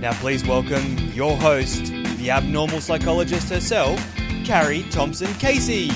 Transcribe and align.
Now, 0.00 0.14
please 0.14 0.42
welcome 0.46 0.96
your 1.12 1.36
host, 1.36 1.92
the 2.16 2.30
abnormal 2.30 2.80
psychologist 2.80 3.50
herself, 3.50 4.02
Carrie 4.46 4.84
Thomson 4.84 5.30
Casey. 5.34 5.90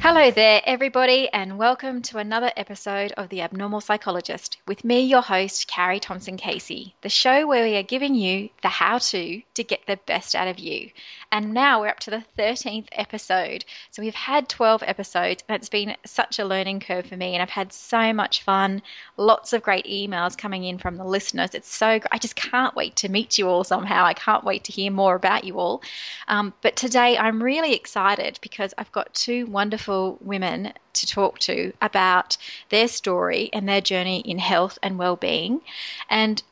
Hello 0.00 0.30
there, 0.30 0.62
everybody, 0.64 1.28
and 1.28 1.58
welcome 1.58 2.00
to 2.00 2.16
another 2.16 2.50
episode 2.56 3.12
of 3.18 3.28
The 3.28 3.42
Abnormal 3.42 3.82
Psychologist 3.82 4.56
with 4.66 4.82
me, 4.82 5.00
your 5.00 5.20
host, 5.20 5.68
Carrie 5.68 6.00
Thomson 6.00 6.38
Casey, 6.38 6.94
the 7.02 7.10
show 7.10 7.46
where 7.46 7.64
we 7.64 7.76
are 7.76 7.82
giving 7.82 8.14
you 8.14 8.48
the 8.62 8.68
how 8.68 8.96
to 8.96 9.42
to 9.52 9.62
get 9.62 9.86
the 9.86 9.98
best 10.06 10.34
out 10.34 10.48
of 10.48 10.58
you. 10.58 10.88
And 11.30 11.52
now 11.52 11.80
we're 11.80 11.88
up 11.88 12.00
to 12.00 12.10
the 12.10 12.24
13th 12.38 12.88
episode. 12.92 13.66
So 13.90 14.00
we've 14.02 14.14
had 14.14 14.48
12 14.48 14.82
episodes, 14.86 15.44
and 15.46 15.56
it's 15.56 15.68
been 15.68 15.94
such 16.06 16.38
a 16.38 16.44
learning 16.44 16.80
curve 16.80 17.04
for 17.04 17.18
me, 17.18 17.34
and 17.34 17.42
I've 17.42 17.50
had 17.50 17.70
so 17.70 18.14
much 18.14 18.42
fun. 18.42 18.80
Lots 19.18 19.52
of 19.52 19.62
great 19.62 19.84
emails 19.84 20.38
coming 20.38 20.64
in 20.64 20.78
from 20.78 20.96
the 20.96 21.04
listeners. 21.04 21.54
It's 21.54 21.72
so 21.72 22.00
I 22.10 22.16
just 22.16 22.34
can't 22.34 22.74
wait 22.74 22.96
to 22.96 23.10
meet 23.10 23.36
you 23.36 23.46
all 23.46 23.62
somehow. 23.62 24.06
I 24.06 24.14
can't 24.14 24.42
wait 24.42 24.64
to 24.64 24.72
hear 24.72 24.90
more 24.90 25.16
about 25.16 25.44
you 25.44 25.58
all. 25.58 25.82
Um, 26.28 26.54
but 26.62 26.76
today 26.76 27.18
I'm 27.18 27.42
really 27.42 27.74
excited 27.74 28.38
because 28.40 28.72
I've 28.78 28.92
got 28.92 29.12
two 29.12 29.44
wonderful 29.46 30.16
women 30.22 30.72
to 30.94 31.06
talk 31.06 31.38
to 31.40 31.74
about 31.82 32.38
their 32.70 32.88
story 32.88 33.50
and 33.52 33.68
their 33.68 33.82
journey 33.82 34.20
in 34.20 34.38
health 34.38 34.78
and 34.82 34.98
well-being. 34.98 35.60
And 36.08 36.42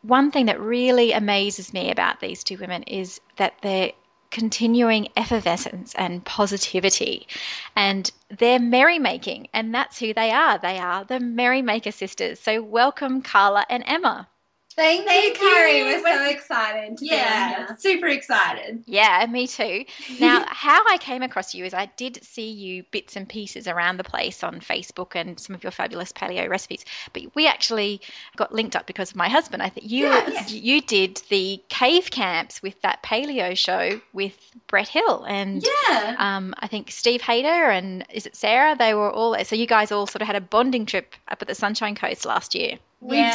one 0.00 0.30
thing 0.30 0.46
that 0.46 0.60
really 0.60 1.12
amazes 1.12 1.74
me 1.74 1.90
about 1.90 2.20
these 2.20 2.42
two 2.42 2.56
women 2.56 2.82
is 2.84 3.20
that 3.36 3.54
they're 3.60 3.92
continuing 4.30 5.08
effervescence 5.16 5.94
and 5.94 6.24
positivity. 6.24 7.26
And 7.74 8.10
they're 8.28 8.58
merrymaking, 8.58 9.48
and 9.52 9.74
that's 9.74 9.98
who 9.98 10.12
they 10.14 10.30
are. 10.30 10.58
They 10.58 10.78
are 10.78 11.04
the 11.04 11.20
Merrymaker 11.20 11.92
sisters. 11.92 12.40
So, 12.40 12.62
welcome, 12.62 13.22
Carla 13.22 13.66
and 13.68 13.84
Emma. 13.86 14.28
Thank, 14.76 15.06
Thank 15.06 15.38
you, 15.38 15.48
Carrie. 15.48 15.78
you. 15.78 15.84
We're, 15.86 16.02
We're- 16.02 16.16
so 16.26 16.30
excited 16.30 16.98
to 16.98 17.00
be 17.04 17.06
Yeah, 17.10 17.66
here. 17.66 17.76
super 17.78 18.08
excited. 18.08 18.84
Yeah, 18.86 19.24
me 19.26 19.46
too. 19.46 19.86
Now, 20.20 20.44
how 20.48 20.82
I 20.90 20.98
came 20.98 21.22
across 21.22 21.54
you 21.54 21.64
is 21.64 21.72
I 21.72 21.86
did 21.96 22.22
see 22.22 22.50
you 22.50 22.82
bits 22.90 23.16
and 23.16 23.26
pieces 23.26 23.66
around 23.68 23.96
the 23.96 24.04
place 24.04 24.44
on 24.44 24.60
Facebook 24.60 25.12
and 25.14 25.40
some 25.40 25.54
of 25.56 25.62
your 25.62 25.70
fabulous 25.72 26.12
paleo 26.12 26.46
recipes. 26.48 26.84
But 27.14 27.22
we 27.34 27.46
actually 27.46 28.02
got 28.36 28.52
linked 28.54 28.76
up 28.76 28.86
because 28.86 29.10
of 29.12 29.16
my 29.16 29.30
husband. 29.30 29.62
I 29.62 29.70
think 29.70 29.90
you 29.90 30.04
Yeah, 30.08 30.28
yeah. 30.28 30.46
you 30.48 30.82
did 30.82 31.22
the 31.30 31.62
cave 31.70 32.10
camps 32.10 32.62
with 32.62 32.78
that 32.82 33.02
paleo 33.02 33.56
show 33.56 33.98
with 34.12 34.36
Brett 34.66 34.88
Hill 34.88 35.24
and 35.24 35.64
Yeah. 35.90 36.16
um, 36.18 36.54
I 36.58 36.66
think 36.66 36.90
Steve 36.90 37.22
Hayter 37.22 37.48
and 37.70 38.04
is 38.12 38.26
it 38.26 38.36
Sarah? 38.36 38.76
They 38.76 38.92
were 38.92 39.10
all 39.10 39.30
there. 39.30 39.44
So 39.46 39.56
you 39.56 39.66
guys 39.66 39.90
all 39.90 40.06
sort 40.06 40.20
of 40.20 40.26
had 40.26 40.36
a 40.36 40.40
bonding 40.42 40.84
trip 40.84 41.14
up 41.28 41.40
at 41.40 41.48
the 41.48 41.54
Sunshine 41.54 41.94
Coast 41.94 42.26
last 42.26 42.54
year. 42.54 42.78
we 43.00 43.16
Yeah. 43.18 43.32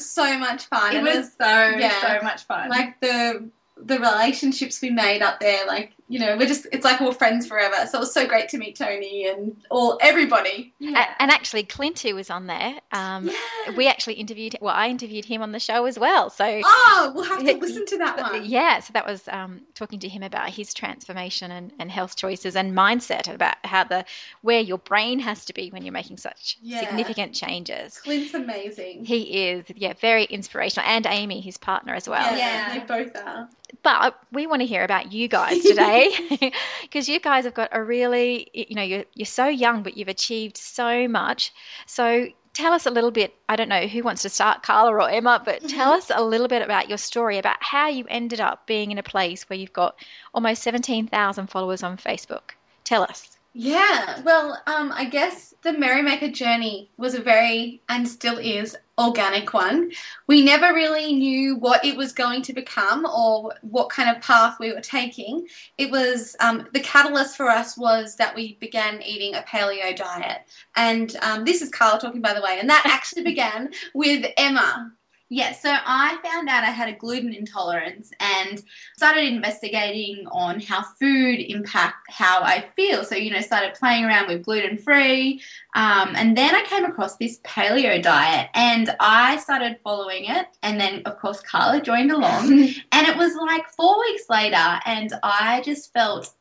It 0.00 0.04
was 0.04 0.10
so 0.10 0.38
much 0.38 0.64
fun. 0.64 0.94
It 0.94 0.98
and 0.98 1.06
was 1.06 1.32
so 1.38 1.46
yeah. 1.76 2.00
so 2.00 2.24
much 2.24 2.44
fun. 2.44 2.70
like 2.70 2.98
the 3.00 3.50
the 3.82 3.98
relationships 3.98 4.80
we 4.82 4.90
made 4.90 5.22
up 5.22 5.40
there. 5.40 5.66
Like 5.66 5.92
you 6.08 6.18
know, 6.18 6.36
we're 6.36 6.48
just 6.48 6.66
it's 6.72 6.84
like 6.84 7.00
we're 7.00 7.12
friends 7.12 7.46
forever. 7.46 7.86
So 7.86 7.98
it 7.98 8.00
was 8.00 8.12
so 8.12 8.26
great 8.26 8.48
to 8.50 8.58
meet 8.58 8.76
Tony 8.76 9.28
and 9.28 9.56
all 9.70 9.96
everybody. 10.02 10.72
A- 10.82 11.22
and 11.22 11.30
actually, 11.30 11.62
Clint, 11.62 12.00
who 12.00 12.14
was 12.16 12.30
on 12.30 12.46
there, 12.46 12.74
um, 12.92 13.28
Yeah. 13.28 13.76
we 13.76 13.86
actually 13.86 14.14
interviewed. 14.14 14.56
Well, 14.60 14.74
I 14.74 14.88
interviewed 14.88 15.24
him 15.24 15.40
on 15.40 15.52
the 15.52 15.60
show 15.60 15.84
as 15.86 15.98
well. 15.98 16.28
So 16.30 16.60
Oh, 16.64 17.12
we'll 17.14 17.24
have 17.24 17.38
to 17.44 17.56
listen 17.60 17.86
to 17.86 17.98
that 17.98 18.18
one. 18.20 18.44
Yeah, 18.44 18.80
so 18.80 18.92
that 18.94 19.06
was 19.06 19.22
um, 19.28 19.60
talking 19.74 20.00
to 20.00 20.08
him 20.08 20.22
about 20.24 20.50
his 20.50 20.74
transformation 20.74 21.50
and, 21.52 21.72
and 21.78 21.90
health 21.90 22.16
choices 22.16 22.56
and 22.56 22.76
mindset 22.76 23.32
about 23.32 23.56
how 23.64 23.84
the 23.84 24.04
where 24.42 24.60
your 24.60 24.78
brain 24.78 25.20
has 25.20 25.44
to 25.44 25.54
be 25.54 25.70
when 25.70 25.84
you're 25.84 25.92
making 25.92 26.16
such 26.18 26.58
Yeah. 26.60 26.80
significant 26.80 27.34
changes. 27.34 27.98
Clint's 27.98 28.34
amazing. 28.34 29.04
He 29.04 29.48
is, 29.48 29.64
yeah, 29.76 29.92
very 30.00 30.24
inspirational, 30.24 30.88
and 30.88 31.06
Amy, 31.06 31.40
his 31.40 31.56
partner 31.56 31.94
as 31.94 32.08
well. 32.08 32.36
yeah, 32.36 32.74
Yeah. 32.74 32.78
they 32.80 32.84
both 33.04 33.14
are. 33.16 33.48
But 33.82 34.18
we 34.32 34.46
want 34.46 34.62
to 34.62 34.66
hear 34.66 34.84
about 34.84 35.12
you 35.12 35.28
guys 35.28 35.62
today 35.62 36.52
because 36.82 37.08
you 37.08 37.20
guys 37.20 37.44
have 37.44 37.54
got 37.54 37.70
a 37.72 37.82
really, 37.82 38.48
you 38.52 38.74
know, 38.74 38.82
you're, 38.82 39.04
you're 39.14 39.26
so 39.26 39.46
young, 39.46 39.82
but 39.82 39.96
you've 39.96 40.08
achieved 40.08 40.56
so 40.56 41.08
much. 41.08 41.52
So 41.86 42.28
tell 42.52 42.72
us 42.72 42.86
a 42.86 42.90
little 42.90 43.10
bit. 43.10 43.34
I 43.48 43.56
don't 43.56 43.68
know 43.68 43.86
who 43.86 44.02
wants 44.02 44.22
to 44.22 44.28
start, 44.28 44.62
Carla 44.62 44.92
or 44.92 45.08
Emma, 45.08 45.42
but 45.44 45.58
mm-hmm. 45.58 45.68
tell 45.68 45.92
us 45.92 46.10
a 46.14 46.22
little 46.22 46.48
bit 46.48 46.62
about 46.62 46.88
your 46.88 46.98
story 46.98 47.38
about 47.38 47.56
how 47.60 47.88
you 47.88 48.04
ended 48.08 48.40
up 48.40 48.66
being 48.66 48.90
in 48.90 48.98
a 48.98 49.02
place 49.02 49.48
where 49.48 49.58
you've 49.58 49.72
got 49.72 49.96
almost 50.34 50.62
17,000 50.62 51.46
followers 51.48 51.82
on 51.82 51.96
Facebook. 51.96 52.52
Tell 52.84 53.02
us. 53.02 53.38
Yeah, 53.52 54.20
well, 54.22 54.62
um, 54.68 54.92
I 54.92 55.06
guess 55.06 55.54
the 55.62 55.72
Merrymaker 55.72 56.28
journey 56.30 56.88
was 56.96 57.14
a 57.14 57.20
very, 57.20 57.82
and 57.88 58.06
still 58.06 58.38
is, 58.38 58.76
organic 58.96 59.52
one. 59.52 59.90
We 60.28 60.44
never 60.44 60.72
really 60.72 61.12
knew 61.14 61.56
what 61.56 61.84
it 61.84 61.96
was 61.96 62.12
going 62.12 62.42
to 62.42 62.52
become 62.52 63.04
or 63.06 63.52
what 63.62 63.90
kind 63.90 64.14
of 64.14 64.22
path 64.22 64.58
we 64.60 64.72
were 64.72 64.80
taking. 64.80 65.48
It 65.78 65.90
was, 65.90 66.36
um, 66.38 66.68
the 66.72 66.80
catalyst 66.80 67.36
for 67.36 67.48
us 67.48 67.76
was 67.76 68.14
that 68.16 68.36
we 68.36 68.54
began 68.60 69.02
eating 69.02 69.34
a 69.34 69.42
paleo 69.42 69.96
diet. 69.96 70.42
And 70.76 71.16
um, 71.22 71.44
this 71.44 71.60
is 71.60 71.70
Carla 71.70 71.98
talking, 71.98 72.20
by 72.20 72.34
the 72.34 72.42
way, 72.42 72.58
and 72.60 72.70
that 72.70 72.84
actually 72.86 73.24
began 73.32 73.70
with 73.94 74.26
Emma. 74.36 74.92
Yeah, 75.32 75.52
so 75.52 75.72
I 75.72 76.18
found 76.24 76.48
out 76.48 76.64
I 76.64 76.70
had 76.72 76.88
a 76.88 76.96
gluten 76.96 77.32
intolerance 77.32 78.10
and 78.18 78.60
started 78.96 79.32
investigating 79.32 80.26
on 80.32 80.58
how 80.58 80.82
food 80.82 81.38
impact 81.38 82.10
how 82.10 82.42
I 82.42 82.64
feel. 82.74 83.04
So 83.04 83.14
you 83.14 83.30
know, 83.30 83.40
started 83.40 83.74
playing 83.74 84.04
around 84.04 84.26
with 84.26 84.42
gluten 84.42 84.76
free, 84.76 85.40
um, 85.76 86.14
and 86.16 86.36
then 86.36 86.52
I 86.52 86.64
came 86.64 86.84
across 86.84 87.16
this 87.16 87.38
paleo 87.44 88.02
diet 88.02 88.50
and 88.54 88.94
I 88.98 89.36
started 89.36 89.78
following 89.84 90.24
it. 90.24 90.46
And 90.64 90.80
then 90.80 91.02
of 91.06 91.16
course 91.20 91.40
Carla 91.40 91.80
joined 91.80 92.10
along, 92.10 92.50
and 92.92 93.06
it 93.06 93.16
was 93.16 93.32
like 93.36 93.68
four 93.70 94.00
weeks 94.00 94.24
later, 94.28 94.80
and 94.84 95.12
I 95.22 95.62
just 95.64 95.92
felt 95.92 96.34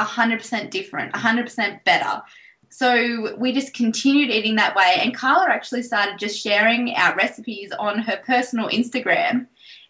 100% 0.00 0.70
different, 0.70 1.12
100% 1.12 1.84
better. 1.84 2.22
So 2.70 3.36
we 3.36 3.52
just 3.52 3.74
continued 3.74 4.30
eating 4.30 4.56
that 4.56 4.76
way. 4.76 4.96
And 4.98 5.14
Carla 5.14 5.50
actually 5.50 5.82
started 5.82 6.18
just 6.18 6.40
sharing 6.40 6.94
our 6.94 7.14
recipes 7.16 7.72
on 7.78 7.98
her 7.98 8.20
personal 8.24 8.68
Instagram. 8.68 9.46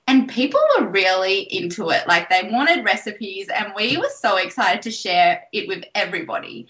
And 0.06 0.28
people 0.28 0.60
were 0.78 0.88
really 0.88 1.42
into 1.54 1.90
it. 1.90 2.08
Like 2.08 2.28
they 2.28 2.48
wanted 2.50 2.84
recipes, 2.84 3.48
and 3.48 3.72
we 3.76 3.96
were 3.96 4.10
so 4.18 4.38
excited 4.38 4.82
to 4.82 4.90
share 4.90 5.44
it 5.52 5.68
with 5.68 5.84
everybody. 5.94 6.66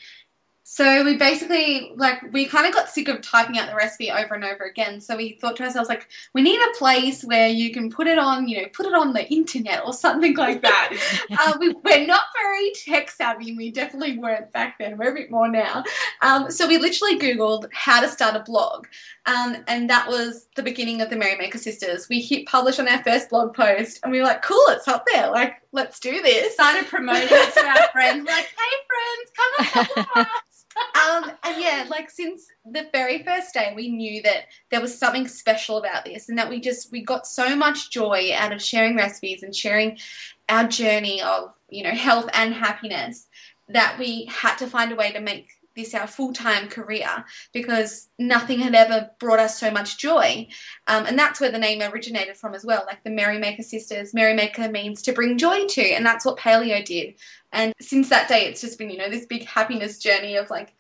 So 0.73 1.03
we 1.05 1.17
basically 1.17 1.91
like 1.97 2.33
we 2.33 2.47
kind 2.47 2.65
of 2.65 2.73
got 2.73 2.89
sick 2.89 3.09
of 3.09 3.21
typing 3.23 3.59
out 3.59 3.69
the 3.69 3.75
recipe 3.75 4.09
over 4.13 4.35
and 4.35 4.45
over 4.45 4.63
again. 4.63 5.01
So 5.01 5.17
we 5.17 5.33
thought 5.33 5.57
to 5.57 5.65
ourselves 5.65 5.89
like 5.89 6.07
we 6.33 6.43
need 6.43 6.61
a 6.61 6.79
place 6.79 7.25
where 7.25 7.49
you 7.49 7.73
can 7.73 7.91
put 7.91 8.07
it 8.07 8.19
on, 8.19 8.47
you 8.47 8.63
know, 8.63 8.69
put 8.73 8.87
it 8.87 8.95
on 8.95 9.13
the 9.13 9.29
internet 9.33 9.85
or 9.85 9.93
something 9.93 10.37
like 10.37 10.63
that. 10.63 10.97
uh, 11.41 11.57
we, 11.59 11.75
we're 11.83 12.07
not 12.07 12.23
very 12.41 12.71
tech 12.85 13.11
savvy, 13.11 13.49
and 13.49 13.59
we 13.59 13.73
definitely 13.73 14.17
weren't 14.17 14.53
back 14.53 14.79
then. 14.79 14.97
We're 14.97 15.11
a 15.11 15.15
bit 15.15 15.29
more 15.29 15.49
now. 15.49 15.83
Um, 16.23 16.53
so 16.53 16.69
we 16.69 16.79
literally 16.79 17.19
googled 17.19 17.69
how 17.73 18.01
to 18.01 18.09
start 18.09 18.37
a 18.37 18.41
blog, 18.41 18.87
um, 19.27 19.57
and 19.67 19.91
that 19.91 20.07
was 20.07 20.47
the 20.55 20.63
beginning 20.63 21.01
of 21.01 21.11
the 21.11 21.17
Merrymaker 21.17 21.59
Sisters. 21.59 22.09
We 22.09 22.21
hit 22.21 22.47
publish 22.47 22.79
on 22.79 22.87
our 22.87 23.03
first 23.03 23.29
blog 23.29 23.55
post, 23.55 23.99
and 24.05 24.13
we 24.13 24.21
were 24.21 24.27
like, 24.27 24.43
"Cool, 24.43 24.67
it's 24.69 24.87
up 24.87 25.05
there. 25.13 25.33
Like, 25.33 25.63
let's 25.73 25.99
do 25.99 26.23
this." 26.23 26.55
Started 26.55 26.87
promoting 26.87 27.27
it 27.29 27.55
to 27.55 27.67
our 27.67 27.89
friends, 27.91 28.25
like, 28.25 28.47
hey 28.47 28.77
friends, 28.87 29.33
come 29.35 29.51
and 29.59 30.07
help 30.15 30.17
us. 30.17 30.60
Um, 30.95 31.31
and 31.45 31.61
yeah, 31.61 31.87
like 31.89 32.11
since 32.11 32.47
the 32.65 32.89
very 32.93 33.23
first 33.23 33.55
day, 33.55 33.73
we 33.75 33.89
knew 33.89 34.23
that 34.23 34.47
there 34.71 34.81
was 34.81 34.97
something 34.97 35.29
special 35.29 35.79
about 35.79 36.05
this, 36.05 36.29
and 36.29 36.39
that 36.39 36.49
we 36.49 36.61
just 36.61 36.91
we 36.91 37.03
got 37.03 37.27
so 37.27 37.55
much 37.57 37.91
joy 37.91 38.31
out 38.35 38.53
of 38.53 38.63
sharing 38.63 38.97
recipes 38.97 39.43
and 39.43 39.55
sharing 39.55 39.99
our 40.49 40.67
journey 40.67 41.23
of 41.23 41.53
you 41.69 41.83
know 41.83 41.91
health 41.91 42.29
and 42.35 42.55
happiness 42.55 43.29
that 43.69 43.97
we 43.99 44.25
had 44.27 44.57
to 44.57 44.67
find 44.67 44.93
a 44.93 44.97
way 44.97 45.13
to 45.13 45.21
make 45.21 45.49
this 45.81 45.95
our 45.95 46.07
full 46.07 46.33
time 46.33 46.69
career 46.69 47.25
because 47.53 48.09
nothing 48.19 48.61
had 48.61 48.75
ever 48.75 49.11
brought 49.19 49.39
us 49.39 49.59
so 49.59 49.71
much 49.71 49.99
joy. 49.99 50.47
Um, 50.87 51.07
and 51.07 51.19
that's 51.19 51.41
where 51.41 51.51
the 51.51 51.59
name 51.59 51.83
originated 51.83 52.37
from 52.37 52.55
as 52.55 52.65
well. 52.65 52.85
Like 52.87 53.03
the 53.05 53.11
Merrymaker 53.11 53.63
sisters, 53.63 54.15
Merrymaker 54.15 54.71
means 54.71 55.03
to 55.03 55.13
bring 55.13 55.39
joy 55.39 55.67
to, 55.67 55.83
and 55.83 56.05
that's 56.05 56.25
what 56.25 56.39
paleo 56.39 56.85
did. 56.85 57.15
And 57.53 57.73
since 57.81 58.09
that 58.11 58.29
day, 58.29 58.47
it's 58.47 58.61
just 58.61 58.79
been, 58.79 58.91
you 58.91 58.99
know, 58.99 59.11
this 59.11 59.27
big 59.27 59.45
happiness 59.45 59.99
journey 59.99 60.37
of 60.37 60.51
like 60.51 60.75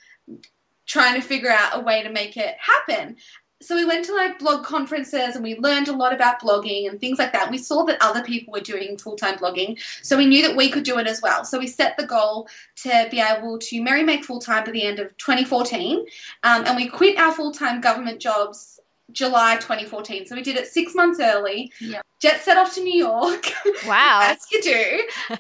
trying 0.87 1.20
to 1.20 1.26
figure 1.26 1.50
out 1.50 1.79
a 1.79 1.81
way 1.81 2.03
to 2.03 2.11
make 2.11 2.37
it 2.37 2.55
happen. 2.58 3.17
So 3.62 3.74
we 3.74 3.84
went 3.84 4.04
to 4.06 4.14
like 4.14 4.38
blog 4.38 4.64
conferences 4.64 5.34
and 5.34 5.44
we 5.44 5.58
learned 5.58 5.88
a 5.88 5.92
lot 5.92 6.14
about 6.14 6.40
blogging 6.40 6.88
and 6.88 6.98
things 6.98 7.18
like 7.18 7.32
that. 7.32 7.50
We 7.50 7.58
saw 7.58 7.84
that 7.84 7.98
other 8.00 8.22
people 8.22 8.52
were 8.52 8.60
doing 8.60 8.96
full 8.96 9.16
time 9.16 9.36
blogging, 9.36 9.78
so 10.02 10.16
we 10.16 10.26
knew 10.26 10.42
that 10.46 10.56
we 10.56 10.70
could 10.70 10.84
do 10.84 10.98
it 10.98 11.06
as 11.06 11.20
well. 11.20 11.44
So 11.44 11.58
we 11.58 11.66
set 11.66 11.96
the 11.96 12.06
goal 12.06 12.48
to 12.76 13.08
be 13.10 13.20
able 13.20 13.58
to 13.58 13.82
Merry 13.82 14.02
make 14.02 14.24
full 14.24 14.40
time 14.40 14.64
by 14.64 14.72
the 14.72 14.82
end 14.82 14.98
of 14.98 15.16
2014, 15.18 15.98
um, 16.42 16.64
and 16.66 16.76
we 16.76 16.88
quit 16.88 17.18
our 17.18 17.32
full 17.32 17.52
time 17.52 17.80
government 17.80 18.20
jobs 18.20 18.80
July 19.12 19.56
2014. 19.56 20.26
So 20.26 20.34
we 20.34 20.42
did 20.42 20.56
it 20.56 20.66
six 20.66 20.94
months 20.94 21.20
early. 21.20 21.72
Yep. 21.80 22.02
Jet 22.20 22.42
set 22.42 22.58
off 22.58 22.74
to 22.74 22.82
New 22.82 22.98
York. 22.98 23.46
Wow. 23.86 24.20
as 24.22 24.46
you 24.50 24.62
do. 24.62 25.08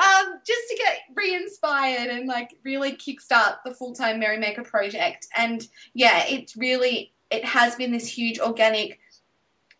Um, 0.00 0.40
just 0.46 0.68
to 0.70 0.76
get 0.76 1.00
re-inspired 1.14 2.08
and 2.08 2.26
like 2.26 2.56
really 2.64 2.92
kickstart 2.92 3.56
the 3.64 3.74
full-time 3.74 4.18
Merrymaker 4.18 4.62
project. 4.62 5.26
And 5.36 5.66
yeah, 5.92 6.24
it's 6.26 6.56
really 6.56 7.12
it 7.30 7.44
has 7.44 7.76
been 7.76 7.92
this 7.92 8.08
huge 8.08 8.40
organic 8.40 8.98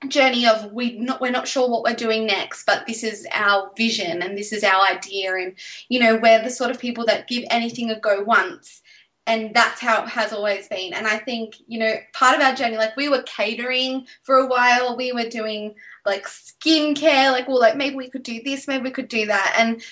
journey 0.08 0.46
of 0.46 0.72
we 0.72 0.98
not 0.98 1.20
we're 1.20 1.30
not 1.30 1.46
sure 1.46 1.68
what 1.68 1.82
we're 1.82 1.94
doing 1.94 2.26
next, 2.26 2.64
but 2.64 2.86
this 2.86 3.02
is 3.02 3.26
our 3.32 3.70
vision 3.76 4.22
and 4.22 4.36
this 4.36 4.52
is 4.52 4.64
our 4.64 4.86
idea 4.86 5.34
and 5.34 5.54
you 5.88 6.00
know, 6.00 6.16
we're 6.16 6.42
the 6.42 6.50
sort 6.50 6.70
of 6.70 6.78
people 6.78 7.04
that 7.06 7.28
give 7.28 7.44
anything 7.50 7.90
a 7.90 7.98
go 7.98 8.22
once 8.22 8.79
and 9.26 9.54
that's 9.54 9.80
how 9.80 10.02
it 10.02 10.08
has 10.08 10.32
always 10.32 10.68
been. 10.68 10.92
And 10.92 11.06
I 11.06 11.18
think, 11.18 11.56
you 11.66 11.78
know, 11.78 11.94
part 12.12 12.36
of 12.36 12.42
our 12.42 12.54
journey, 12.54 12.76
like 12.76 12.96
we 12.96 13.08
were 13.08 13.22
catering 13.22 14.06
for 14.22 14.36
a 14.36 14.46
while, 14.46 14.96
we 14.96 15.12
were 15.12 15.28
doing 15.28 15.74
like 16.06 16.26
skincare, 16.26 17.30
like, 17.30 17.46
well, 17.46 17.60
like 17.60 17.76
maybe 17.76 17.96
we 17.96 18.10
could 18.10 18.22
do 18.22 18.42
this, 18.42 18.66
maybe 18.66 18.84
we 18.84 18.90
could 18.90 19.08
do 19.08 19.26
that. 19.26 19.54
And 19.56 19.82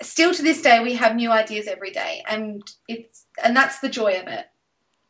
still 0.00 0.32
to 0.32 0.42
this 0.42 0.62
day, 0.62 0.82
we 0.82 0.94
have 0.94 1.16
new 1.16 1.30
ideas 1.30 1.66
every 1.66 1.90
day. 1.90 2.22
And 2.28 2.62
it's, 2.86 3.26
and 3.42 3.56
that's 3.56 3.80
the 3.80 3.88
joy 3.88 4.20
of 4.20 4.28
it. 4.28 4.46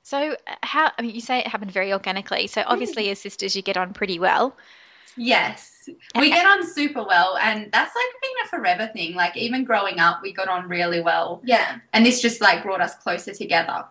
So, 0.02 0.32
uh, 0.32 0.54
how, 0.62 0.90
I 0.98 1.02
mean, 1.02 1.14
you 1.14 1.20
say 1.20 1.40
it 1.40 1.46
happened 1.46 1.70
very 1.70 1.92
organically. 1.92 2.46
So, 2.46 2.64
obviously, 2.66 3.10
as 3.10 3.20
sisters, 3.20 3.54
you 3.54 3.60
get 3.60 3.76
on 3.76 3.92
pretty 3.92 4.18
well. 4.18 4.56
Yes. 5.16 5.77
We 6.18 6.30
get 6.30 6.46
on 6.46 6.66
super 6.66 7.02
well, 7.04 7.36
and 7.40 7.70
that's 7.72 7.94
like 7.94 8.22
been 8.22 8.44
a 8.44 8.48
forever 8.48 8.90
thing. 8.92 9.14
Like, 9.14 9.36
even 9.36 9.64
growing 9.64 9.98
up, 9.98 10.20
we 10.22 10.32
got 10.32 10.48
on 10.48 10.68
really 10.68 11.00
well. 11.00 11.40
Yeah. 11.44 11.78
And 11.92 12.04
this 12.04 12.20
just 12.20 12.40
like 12.40 12.62
brought 12.62 12.80
us 12.80 12.94
closer 12.96 13.32
together. 13.34 13.84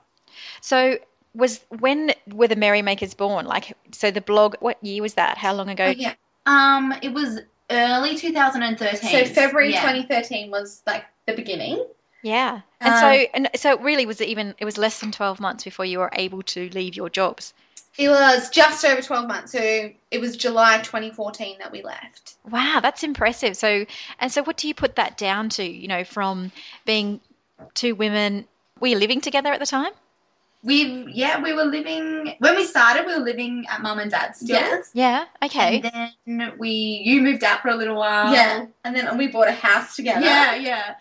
So, 0.61 0.97
was 1.33 1.61
when 1.79 2.13
were 2.31 2.47
the 2.47 2.55
Merrymakers 2.55 3.13
born? 3.13 3.45
Like, 3.45 3.77
so 3.91 4.11
the 4.11 4.21
blog, 4.21 4.55
what 4.59 4.83
year 4.83 5.01
was 5.01 5.13
that? 5.13 5.37
How 5.37 5.53
long 5.53 5.69
ago? 5.69 5.85
Oh, 5.85 5.89
yeah. 5.89 6.13
Um, 6.45 6.93
it 7.01 7.13
was 7.13 7.39
early 7.69 8.17
2013. 8.17 9.09
So 9.09 9.25
February 9.33 9.71
Yeah. 9.71 9.81
2013 9.81 10.49
was 10.49 10.81
like 10.87 11.05
the 11.25 11.33
beginning. 11.33 11.85
Yeah. 12.23 12.61
And 12.81 12.93
Um, 12.93 12.99
so, 12.99 13.25
and 13.33 13.49
so 13.55 13.71
it 13.71 13.81
really 13.81 14.05
was 14.05 14.21
it 14.21 14.29
even, 14.29 14.55
it 14.57 14.65
was 14.65 14.77
less 14.77 14.99
than 14.99 15.11
12 15.11 15.39
months 15.39 15.63
before 15.63 15.85
you 15.85 15.99
were 15.99 16.09
able 16.13 16.41
to 16.43 16.69
leave 16.69 16.95
your 16.95 17.09
jobs. 17.09 17.53
It 17.97 18.09
was 18.09 18.49
just 18.49 18.85
over 18.85 19.01
12 19.01 19.27
months. 19.27 19.51
So 19.51 19.59
it 20.11 20.21
was 20.21 20.37
July 20.37 20.77
2014 20.81 21.57
that 21.59 21.71
we 21.71 21.81
left. 21.81 22.35
Wow, 22.49 22.79
that's 22.81 23.03
impressive. 23.03 23.57
So, 23.57 23.85
and 24.19 24.31
so 24.31 24.43
what 24.43 24.57
do 24.57 24.67
you 24.67 24.75
put 24.75 24.95
that 24.97 25.17
down 25.17 25.49
to, 25.49 25.63
you 25.63 25.87
know, 25.87 26.03
from 26.03 26.51
being 26.85 27.19
two 27.73 27.95
women, 27.95 28.45
were 28.79 28.87
you 28.87 28.97
living 28.97 29.21
together 29.21 29.51
at 29.51 29.59
the 29.59 29.65
time? 29.65 29.91
We 30.63 31.05
yeah, 31.13 31.41
we 31.41 31.53
were 31.53 31.63
living 31.65 32.35
when 32.39 32.55
we 32.55 32.65
started. 32.65 33.05
We 33.05 33.13
were 33.13 33.23
living 33.23 33.65
at 33.69 33.81
mum 33.81 33.99
and 33.99 34.09
dad's 34.09 34.39
still. 34.39 34.55
Yes. 34.59 34.89
Yeah. 34.93 35.25
Okay. 35.43 35.81
And 35.81 36.11
then 36.41 36.53
we 36.57 36.69
you 37.05 37.21
moved 37.21 37.43
out 37.43 37.61
for 37.61 37.69
a 37.69 37.75
little 37.75 37.95
while. 37.95 38.33
yeah. 38.33 38.65
And 38.83 38.95
then 38.95 39.17
we 39.17 39.27
bought 39.27 39.47
a 39.47 39.51
house 39.51 39.95
together. 39.95 40.25
Yeah, 40.25 40.55
yeah. 40.55 40.95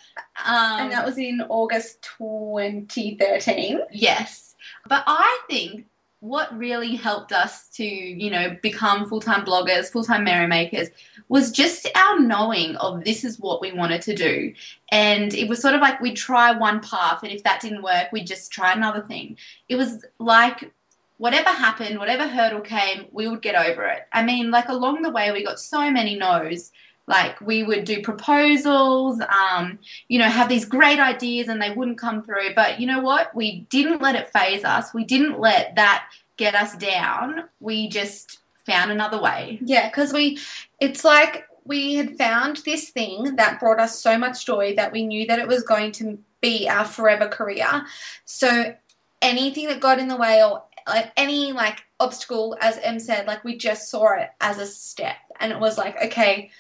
Um, 0.44 0.80
And 0.80 0.92
that 0.92 1.04
was 1.06 1.16
in 1.16 1.40
August 1.48 2.02
2013. 2.18 3.80
Yes. 3.92 4.54
But 4.88 5.04
I 5.06 5.40
think 5.48 5.86
what 6.20 6.56
really 6.56 6.96
helped 6.96 7.32
us 7.32 7.68
to, 7.68 7.84
you 7.84 8.30
know, 8.30 8.56
become 8.62 9.08
full 9.08 9.20
time 9.20 9.44
bloggers, 9.44 9.90
full 9.90 10.04
time 10.04 10.24
merrymakers 10.24 10.88
was 11.28 11.50
just 11.50 11.88
our 11.96 12.20
knowing 12.20 12.76
of 12.76 13.04
this 13.04 13.24
is 13.24 13.38
what 13.38 13.60
we 13.60 13.72
wanted 13.72 14.02
to 14.02 14.14
do. 14.14 14.52
And 14.90 15.34
it 15.34 15.48
was 15.48 15.60
sort 15.60 15.74
of 15.74 15.80
like 15.80 16.00
we'd 16.00 16.16
try 16.16 16.52
one 16.52 16.80
path, 16.80 17.22
and 17.22 17.32
if 17.32 17.42
that 17.44 17.60
didn't 17.60 17.82
work, 17.82 18.12
we'd 18.12 18.26
just 18.26 18.50
try 18.50 18.72
another 18.72 19.02
thing. 19.02 19.36
It 19.68 19.76
was 19.76 20.04
like 20.18 20.72
whatever 21.18 21.48
happened, 21.50 21.98
whatever 21.98 22.26
hurdle 22.26 22.60
came, 22.60 23.06
we 23.10 23.26
would 23.28 23.42
get 23.42 23.54
over 23.54 23.84
it. 23.86 24.06
I 24.12 24.22
mean, 24.22 24.50
like 24.50 24.68
along 24.68 25.02
the 25.02 25.10
way, 25.10 25.32
we 25.32 25.44
got 25.44 25.58
so 25.58 25.90
many 25.90 26.16
no's. 26.16 26.72
Like 27.06 27.40
we 27.40 27.62
would 27.62 27.84
do 27.84 28.02
proposals, 28.02 29.20
um, 29.20 29.78
you 30.08 30.18
know, 30.18 30.28
have 30.28 30.48
these 30.48 30.64
great 30.64 30.98
ideas 30.98 31.48
and 31.48 31.62
they 31.62 31.70
wouldn't 31.70 31.98
come 31.98 32.22
through. 32.22 32.54
But 32.54 32.80
you 32.80 32.86
know 32.86 33.00
what? 33.00 33.34
We 33.34 33.60
didn't 33.70 34.02
let 34.02 34.16
it 34.16 34.32
phase 34.32 34.64
us. 34.64 34.92
We 34.92 35.04
didn't 35.04 35.38
let 35.38 35.76
that 35.76 36.08
get 36.36 36.54
us 36.54 36.76
down. 36.76 37.44
We 37.60 37.88
just 37.88 38.38
found 38.66 38.90
another 38.90 39.20
way. 39.20 39.58
Yeah, 39.62 39.88
because 39.88 40.12
we, 40.12 40.38
it's 40.80 41.04
like 41.04 41.46
we 41.64 41.94
had 41.94 42.18
found 42.18 42.58
this 42.58 42.90
thing 42.90 43.36
that 43.36 43.60
brought 43.60 43.80
us 43.80 44.00
so 44.00 44.18
much 44.18 44.44
joy 44.44 44.74
that 44.76 44.92
we 44.92 45.06
knew 45.06 45.26
that 45.26 45.38
it 45.38 45.48
was 45.48 45.62
going 45.62 45.92
to 45.92 46.18
be 46.40 46.68
our 46.68 46.84
forever 46.84 47.28
career. 47.28 47.84
So 48.24 48.74
anything 49.22 49.68
that 49.68 49.80
got 49.80 49.98
in 49.98 50.08
the 50.08 50.16
way 50.16 50.44
or 50.44 50.62
like 50.86 51.12
any 51.16 51.52
like 51.52 51.82
obstacle, 51.98 52.56
as 52.60 52.78
Em 52.78 52.98
said, 52.98 53.26
like 53.26 53.42
we 53.44 53.56
just 53.56 53.90
saw 53.90 54.12
it 54.14 54.30
as 54.40 54.58
a 54.58 54.66
step, 54.66 55.16
and 55.40 55.52
it 55.52 55.58
was 55.58 55.78
like, 55.78 56.00
okay, 56.04 56.50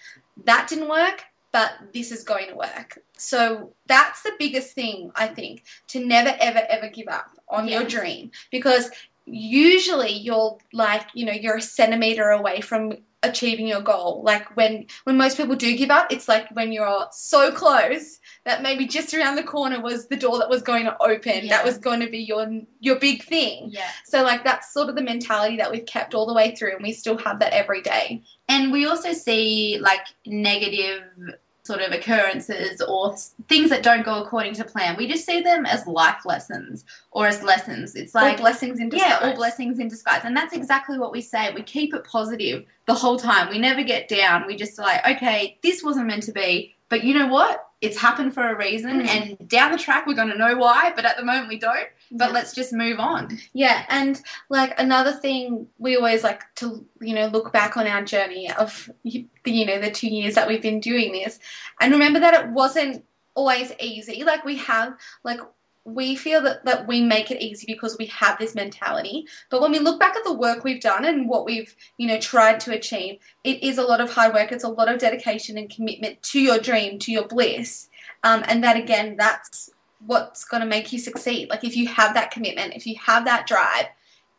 that 0.44 0.68
didn't 0.68 0.88
work, 0.88 1.24
but 1.52 1.72
this 1.94 2.12
is 2.12 2.22
going 2.22 2.48
to 2.48 2.54
work. 2.54 2.98
So 3.16 3.72
that's 3.86 4.22
the 4.22 4.32
biggest 4.38 4.74
thing 4.74 5.10
I 5.14 5.28
think 5.28 5.64
to 5.88 6.04
never 6.04 6.34
ever 6.38 6.62
ever 6.68 6.88
give 6.88 7.08
up 7.08 7.30
on 7.48 7.68
your 7.68 7.84
dream 7.84 8.30
because 8.50 8.90
usually 9.24 10.12
you're 10.12 10.58
like 10.72 11.06
you 11.14 11.26
know 11.26 11.32
you're 11.32 11.56
a 11.56 11.62
centimeter 11.62 12.30
away 12.30 12.60
from 12.60 12.92
achieving 13.28 13.66
your 13.66 13.80
goal 13.80 14.22
like 14.24 14.56
when 14.56 14.86
when 15.04 15.16
most 15.16 15.36
people 15.36 15.56
do 15.56 15.76
give 15.76 15.90
up 15.90 16.12
it's 16.12 16.28
like 16.28 16.48
when 16.54 16.72
you're 16.72 17.06
so 17.12 17.50
close 17.50 18.18
that 18.44 18.62
maybe 18.62 18.86
just 18.86 19.12
around 19.14 19.34
the 19.36 19.42
corner 19.42 19.80
was 19.80 20.06
the 20.08 20.16
door 20.16 20.38
that 20.38 20.48
was 20.48 20.62
going 20.62 20.84
to 20.84 20.96
open 21.02 21.44
Yeah. 21.44 21.56
that 21.56 21.64
was 21.64 21.78
going 21.78 22.00
to 22.00 22.08
be 22.10 22.18
your 22.18 22.46
your 22.80 22.96
big 22.96 23.22
thing 23.24 23.68
Yeah. 23.72 23.88
so 24.04 24.22
like 24.22 24.44
that's 24.44 24.72
sort 24.72 24.88
of 24.88 24.94
the 24.96 25.02
mentality 25.02 25.56
that 25.56 25.70
we've 25.70 25.86
kept 25.86 26.14
all 26.14 26.26
the 26.26 26.34
way 26.34 26.54
through 26.54 26.74
and 26.74 26.82
we 26.82 26.92
still 26.92 27.18
have 27.18 27.38
that 27.40 27.52
every 27.52 27.82
day 27.82 28.22
And 28.48 28.70
we 28.72 28.86
also 28.86 29.12
see 29.12 29.78
like 29.80 30.06
negative 30.24 31.02
sort 31.66 31.80
of 31.80 31.92
occurrences 31.92 32.80
or 32.80 33.16
things 33.48 33.70
that 33.70 33.82
don't 33.82 34.04
go 34.04 34.22
according 34.22 34.54
to 34.54 34.64
plan. 34.64 34.96
We 34.96 35.08
just 35.08 35.26
see 35.26 35.40
them 35.40 35.66
as 35.66 35.86
life 35.86 36.24
lessons 36.24 36.84
or 37.10 37.26
as 37.26 37.42
lessons. 37.42 37.94
It's 37.94 38.14
All 38.14 38.22
like 38.22 38.38
blessings 38.38 38.78
in 38.80 38.88
disguise 38.88 39.10
Yeah, 39.10 39.28
all 39.28 39.34
blessings 39.34 39.78
in 39.78 39.88
disguise. 39.88 40.22
And 40.24 40.36
that's 40.36 40.54
exactly 40.54 40.98
what 40.98 41.12
we 41.12 41.20
say. 41.20 41.52
We 41.52 41.62
keep 41.62 41.94
it 41.94 42.04
positive 42.04 42.64
the 42.86 42.94
whole 42.94 43.18
time. 43.18 43.50
We 43.50 43.58
never 43.58 43.82
get 43.82 44.08
down. 44.08 44.46
We 44.46 44.56
just 44.56 44.78
are 44.78 44.82
like, 44.82 45.06
okay, 45.16 45.58
this 45.62 45.82
wasn't 45.82 46.06
meant 46.06 46.22
to 46.24 46.32
be. 46.32 46.75
But 46.88 47.04
you 47.04 47.14
know 47.14 47.26
what? 47.28 47.62
It's 47.80 47.98
happened 47.98 48.32
for 48.32 48.46
a 48.48 48.56
reason. 48.56 49.02
Mhm. 49.02 49.06
And 49.08 49.48
down 49.48 49.70
the 49.72 49.78
track, 49.78 50.06
we're 50.06 50.14
going 50.14 50.30
to 50.30 50.38
know 50.38 50.56
why. 50.56 50.92
But 50.96 51.04
at 51.04 51.16
the 51.16 51.24
moment, 51.24 51.48
we 51.48 51.58
don't. 51.58 51.88
But 52.10 52.28
Yeah. 52.28 52.34
let's 52.34 52.54
just 52.54 52.72
move 52.72 52.98
on. 53.00 53.38
Yeah, 53.52 53.84
and 53.88 54.20
like 54.48 54.78
another 54.80 55.12
thing, 55.12 55.66
we 55.78 55.96
always 55.96 56.22
like 56.24 56.42
to 56.56 56.86
you 57.00 57.14
know 57.14 57.26
look 57.26 57.52
back 57.52 57.76
on 57.76 57.86
our 57.86 58.02
journey 58.04 58.50
of 58.52 58.88
the 59.04 59.26
you 59.44 59.66
know 59.66 59.80
the 59.80 59.90
two 59.90 60.08
years 60.08 60.34
that 60.36 60.48
we've 60.48 60.62
been 60.62 60.80
doing 60.80 61.12
this, 61.12 61.38
and 61.80 61.92
remember 61.92 62.20
that 62.20 62.34
it 62.34 62.48
wasn't 62.50 63.04
always 63.34 63.72
easy. 63.80 64.24
Like 64.24 64.44
we 64.44 64.56
have 64.58 64.94
like 65.24 65.40
we 65.86 66.16
feel 66.16 66.42
that 66.42 66.64
that 66.64 66.86
we 66.88 67.00
make 67.00 67.30
it 67.30 67.40
easy 67.40 67.64
because 67.66 67.96
we 67.96 68.06
have 68.06 68.38
this 68.38 68.54
mentality. 68.54 69.26
But 69.50 69.60
when 69.60 69.70
we 69.70 69.78
look 69.78 70.00
back 70.00 70.16
at 70.16 70.24
the 70.24 70.32
work 70.32 70.64
we've 70.64 70.80
done 70.80 71.04
and 71.04 71.28
what 71.28 71.46
we've 71.46 71.74
you 71.96 72.08
know 72.08 72.18
tried 72.18 72.60
to 72.60 72.74
achieve, 72.74 73.20
it 73.44 73.62
is 73.62 73.78
a 73.78 73.84
lot 73.84 74.00
of 74.00 74.12
hard 74.12 74.34
work. 74.34 74.50
It's 74.50 74.64
a 74.64 74.68
lot 74.68 74.92
of 74.92 74.98
dedication 74.98 75.56
and 75.56 75.70
commitment 75.70 76.20
to 76.24 76.40
your 76.40 76.58
dream, 76.58 76.98
to 77.00 77.12
your 77.12 77.26
bliss, 77.28 77.88
um, 78.24 78.44
and 78.48 78.64
that 78.64 78.76
again, 78.76 79.16
that's 79.16 79.70
what's 80.04 80.44
going 80.44 80.60
to 80.60 80.68
make 80.68 80.92
you 80.92 80.98
succeed. 80.98 81.48
Like 81.48 81.64
if 81.64 81.76
you 81.76 81.86
have 81.86 82.14
that 82.14 82.32
commitment, 82.32 82.74
if 82.74 82.86
you 82.86 82.96
have 83.00 83.24
that 83.24 83.46
drive, 83.46 83.86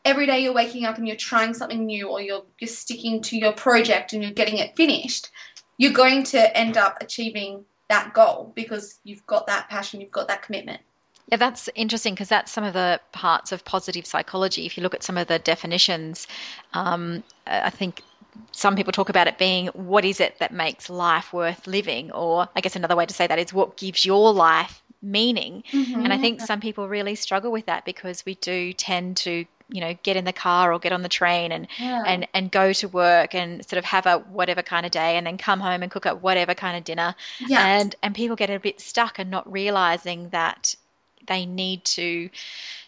every 0.03 0.25
day 0.25 0.39
you're 0.39 0.53
waking 0.53 0.85
up 0.85 0.97
and 0.97 1.07
you're 1.07 1.15
trying 1.15 1.53
something 1.53 1.85
new 1.85 2.09
or 2.09 2.21
you're 2.21 2.43
you're 2.59 2.67
sticking 2.67 3.21
to 3.21 3.37
your 3.37 3.53
project 3.53 4.11
and 4.11 4.21
you're 4.21 4.33
getting 4.33 4.57
it 4.57 4.75
finished, 4.75 5.29
you're 5.77 5.93
going 5.93 6.23
to 6.23 6.57
end 6.57 6.75
up 6.75 6.97
achieving 6.99 7.63
that 7.89 8.13
goal 8.13 8.51
because 8.53 8.99
you've 9.05 9.25
got 9.27 9.47
that 9.47 9.69
passion, 9.69 10.01
you've 10.01 10.11
got 10.11 10.27
that 10.27 10.41
commitment. 10.41 10.81
Yeah, 11.27 11.37
that's 11.37 11.69
interesting 11.75 12.13
because 12.13 12.29
that's 12.29 12.51
some 12.51 12.63
of 12.63 12.73
the 12.73 13.01
parts 13.11 13.51
of 13.51 13.65
positive 13.65 14.05
psychology. 14.05 14.65
If 14.65 14.77
you 14.77 14.83
look 14.83 14.93
at 14.95 15.03
some 15.03 15.17
of 15.17 15.27
the 15.27 15.39
definitions, 15.39 16.25
um, 16.73 17.23
I 17.45 17.69
think 17.69 18.03
some 18.51 18.75
people 18.75 18.93
talk 18.93 19.09
about 19.09 19.27
it 19.27 19.37
being 19.37 19.67
what 19.67 20.05
is 20.05 20.19
it 20.21 20.39
that 20.39 20.53
makes 20.53 20.89
life 20.89 21.33
worth 21.33 21.67
living? 21.67 22.11
Or 22.11 22.47
I 22.55 22.61
guess 22.61 22.75
another 22.75 22.95
way 22.95 23.05
to 23.05 23.13
say 23.13 23.27
that 23.27 23.39
is 23.39 23.51
what 23.53 23.77
gives 23.77 24.05
your 24.05 24.31
life 24.33 24.83
meaning. 25.01 25.63
And 26.03 26.13
I 26.13 26.17
think 26.17 26.39
some 26.41 26.61
people 26.61 26.87
really 26.87 27.15
struggle 27.15 27.51
with 27.51 27.65
that 27.65 27.83
because 27.85 28.25
we 28.25 28.35
do 28.35 28.71
tend 28.73 29.17
to, 29.17 29.45
you 29.69 29.81
know, 29.81 29.95
get 30.03 30.15
in 30.15 30.23
the 30.25 30.33
car 30.33 30.71
or 30.71 30.79
get 30.79 30.93
on 30.93 31.01
the 31.01 31.09
train 31.09 31.51
and 31.51 31.67
Yeah. 31.77 32.03
and 32.05 32.27
and 32.33 32.51
go 32.51 32.71
to 32.73 32.87
work 32.87 33.35
and 33.35 33.65
sort 33.67 33.79
of 33.79 33.85
have 33.85 34.05
a 34.05 34.19
whatever 34.19 34.61
kind 34.61 34.85
of 34.85 34.91
day 34.93 35.17
and 35.17 35.27
then 35.27 35.37
come 35.37 35.59
home 35.59 35.83
and 35.83 35.91
cook 35.91 36.05
up 36.05 36.21
whatever 36.21 36.53
kind 36.53 36.77
of 36.77 36.83
dinner 36.85 37.15
Yeah. 37.39 37.67
and 37.67 37.95
and 38.01 38.15
people 38.15 38.35
get 38.37 38.49
a 38.49 38.59
bit 38.59 38.79
stuck 38.79 39.19
and 39.19 39.29
not 39.29 39.51
realizing 39.51 40.29
that 40.29 40.75
they 41.25 41.45
need 41.45 41.83
to 41.85 42.29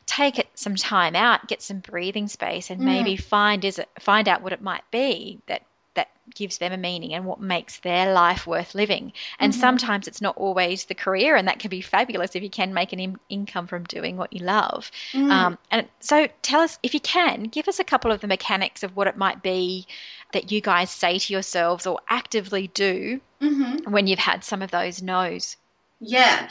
take 0.05 0.39
it 0.39 0.47
some 0.55 0.75
time 0.75 1.15
out, 1.15 1.47
get 1.47 1.61
some 1.61 1.79
breathing 1.79 2.27
space, 2.27 2.69
and 2.69 2.79
maybe 2.81 3.15
find 3.15 3.63
is 3.63 3.79
it 3.79 3.89
find 3.99 4.27
out 4.27 4.41
what 4.41 4.53
it 4.53 4.61
might 4.61 4.89
be 4.91 5.39
that 5.47 5.61
that 5.95 6.09
gives 6.33 6.59
them 6.59 6.71
a 6.71 6.77
meaning 6.77 7.13
and 7.13 7.25
what 7.25 7.41
makes 7.41 7.79
their 7.79 8.13
life 8.13 8.47
worth 8.47 8.73
living. 8.75 9.11
And 9.39 9.53
sometimes 9.53 10.07
it's 10.07 10.21
not 10.21 10.37
always 10.37 10.85
the 10.85 10.95
career, 10.95 11.35
and 11.35 11.47
that 11.47 11.59
can 11.59 11.69
be 11.69 11.81
fabulous 11.81 12.35
if 12.35 12.43
you 12.43 12.49
can 12.49 12.73
make 12.73 12.93
an 12.93 12.99
in- 12.99 13.19
income 13.29 13.67
from 13.67 13.83
doing 13.83 14.15
what 14.17 14.31
you 14.31 14.45
love. 14.45 14.91
Um, 15.31 15.57
and 15.71 15.87
so, 15.99 16.27
tell 16.41 16.61
us 16.61 16.79
if 16.83 16.93
you 16.93 16.99
can, 17.01 17.43
give 17.43 17.67
us 17.67 17.79
a 17.79 17.83
couple 17.83 18.11
of 18.11 18.21
the 18.21 18.27
mechanics 18.27 18.83
of 18.83 18.95
what 18.95 19.07
it 19.07 19.17
might 19.17 19.41
be 19.43 19.87
that 20.31 20.51
you 20.51 20.61
guys 20.61 20.89
say 20.89 21.19
to 21.19 21.33
yourselves 21.33 21.85
or 21.85 21.99
actively 22.09 22.67
do 22.67 23.19
Mm-hmm. 23.41 23.91
when 23.91 24.07
you've 24.07 24.19
had 24.19 24.43
some 24.43 24.61
of 24.61 24.71
those 24.71 25.01
no's. 25.01 25.55
Yeah, 25.99 26.49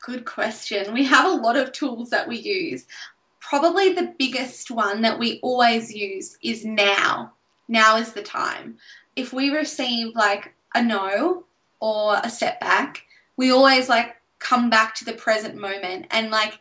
good 0.00 0.24
question. 0.24 0.92
We 0.92 1.04
have 1.04 1.26
a 1.26 1.42
lot 1.42 1.56
of 1.56 1.72
tools 1.72 2.10
that 2.10 2.26
we 2.26 2.38
use. 2.38 2.86
Probably 3.38 3.92
the 3.92 4.14
biggest 4.18 4.70
one 4.70 5.02
that 5.02 5.18
we 5.18 5.40
always 5.42 5.92
use 5.92 6.36
is 6.42 6.64
now. 6.64 7.32
Now 7.68 7.96
is 7.96 8.12
the 8.12 8.22
time. 8.22 8.78
If 9.16 9.32
we 9.32 9.50
receive 9.50 10.14
like 10.14 10.54
a 10.74 10.82
no 10.82 11.44
or 11.80 12.18
a 12.22 12.30
setback, 12.30 13.04
we 13.36 13.50
always 13.50 13.88
like 13.88 14.16
come 14.38 14.70
back 14.70 14.94
to 14.96 15.04
the 15.04 15.12
present 15.12 15.56
moment 15.56 16.06
and 16.10 16.30
like 16.30 16.58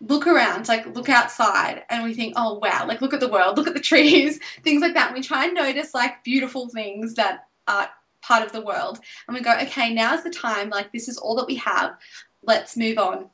look 0.00 0.26
around, 0.26 0.68
like 0.68 0.86
look 0.94 1.08
outside 1.08 1.84
and 1.88 2.02
we 2.02 2.14
think, 2.14 2.34
oh 2.36 2.54
wow, 2.54 2.84
like 2.86 3.00
look 3.00 3.14
at 3.14 3.20
the 3.20 3.28
world, 3.28 3.56
look 3.56 3.68
at 3.68 3.74
the 3.74 3.80
trees, 3.80 4.40
things 4.62 4.82
like 4.82 4.94
that. 4.94 5.08
And 5.08 5.16
we 5.16 5.22
try 5.22 5.44
and 5.44 5.54
notice 5.54 5.94
like 5.94 6.24
beautiful 6.24 6.68
things 6.68 7.14
that 7.14 7.46
are 7.68 7.88
part 8.20 8.44
of 8.44 8.52
the 8.52 8.60
world 8.60 8.98
and 9.26 9.34
we 9.34 9.42
go, 9.42 9.56
okay, 9.62 9.92
now's 9.92 10.22
the 10.22 10.30
time. 10.30 10.70
Like, 10.70 10.92
this 10.92 11.08
is 11.08 11.18
all 11.18 11.36
that 11.36 11.46
we 11.46 11.56
have. 11.56 11.96
Let's 12.44 12.76
move 12.76 12.98
on. 12.98 13.26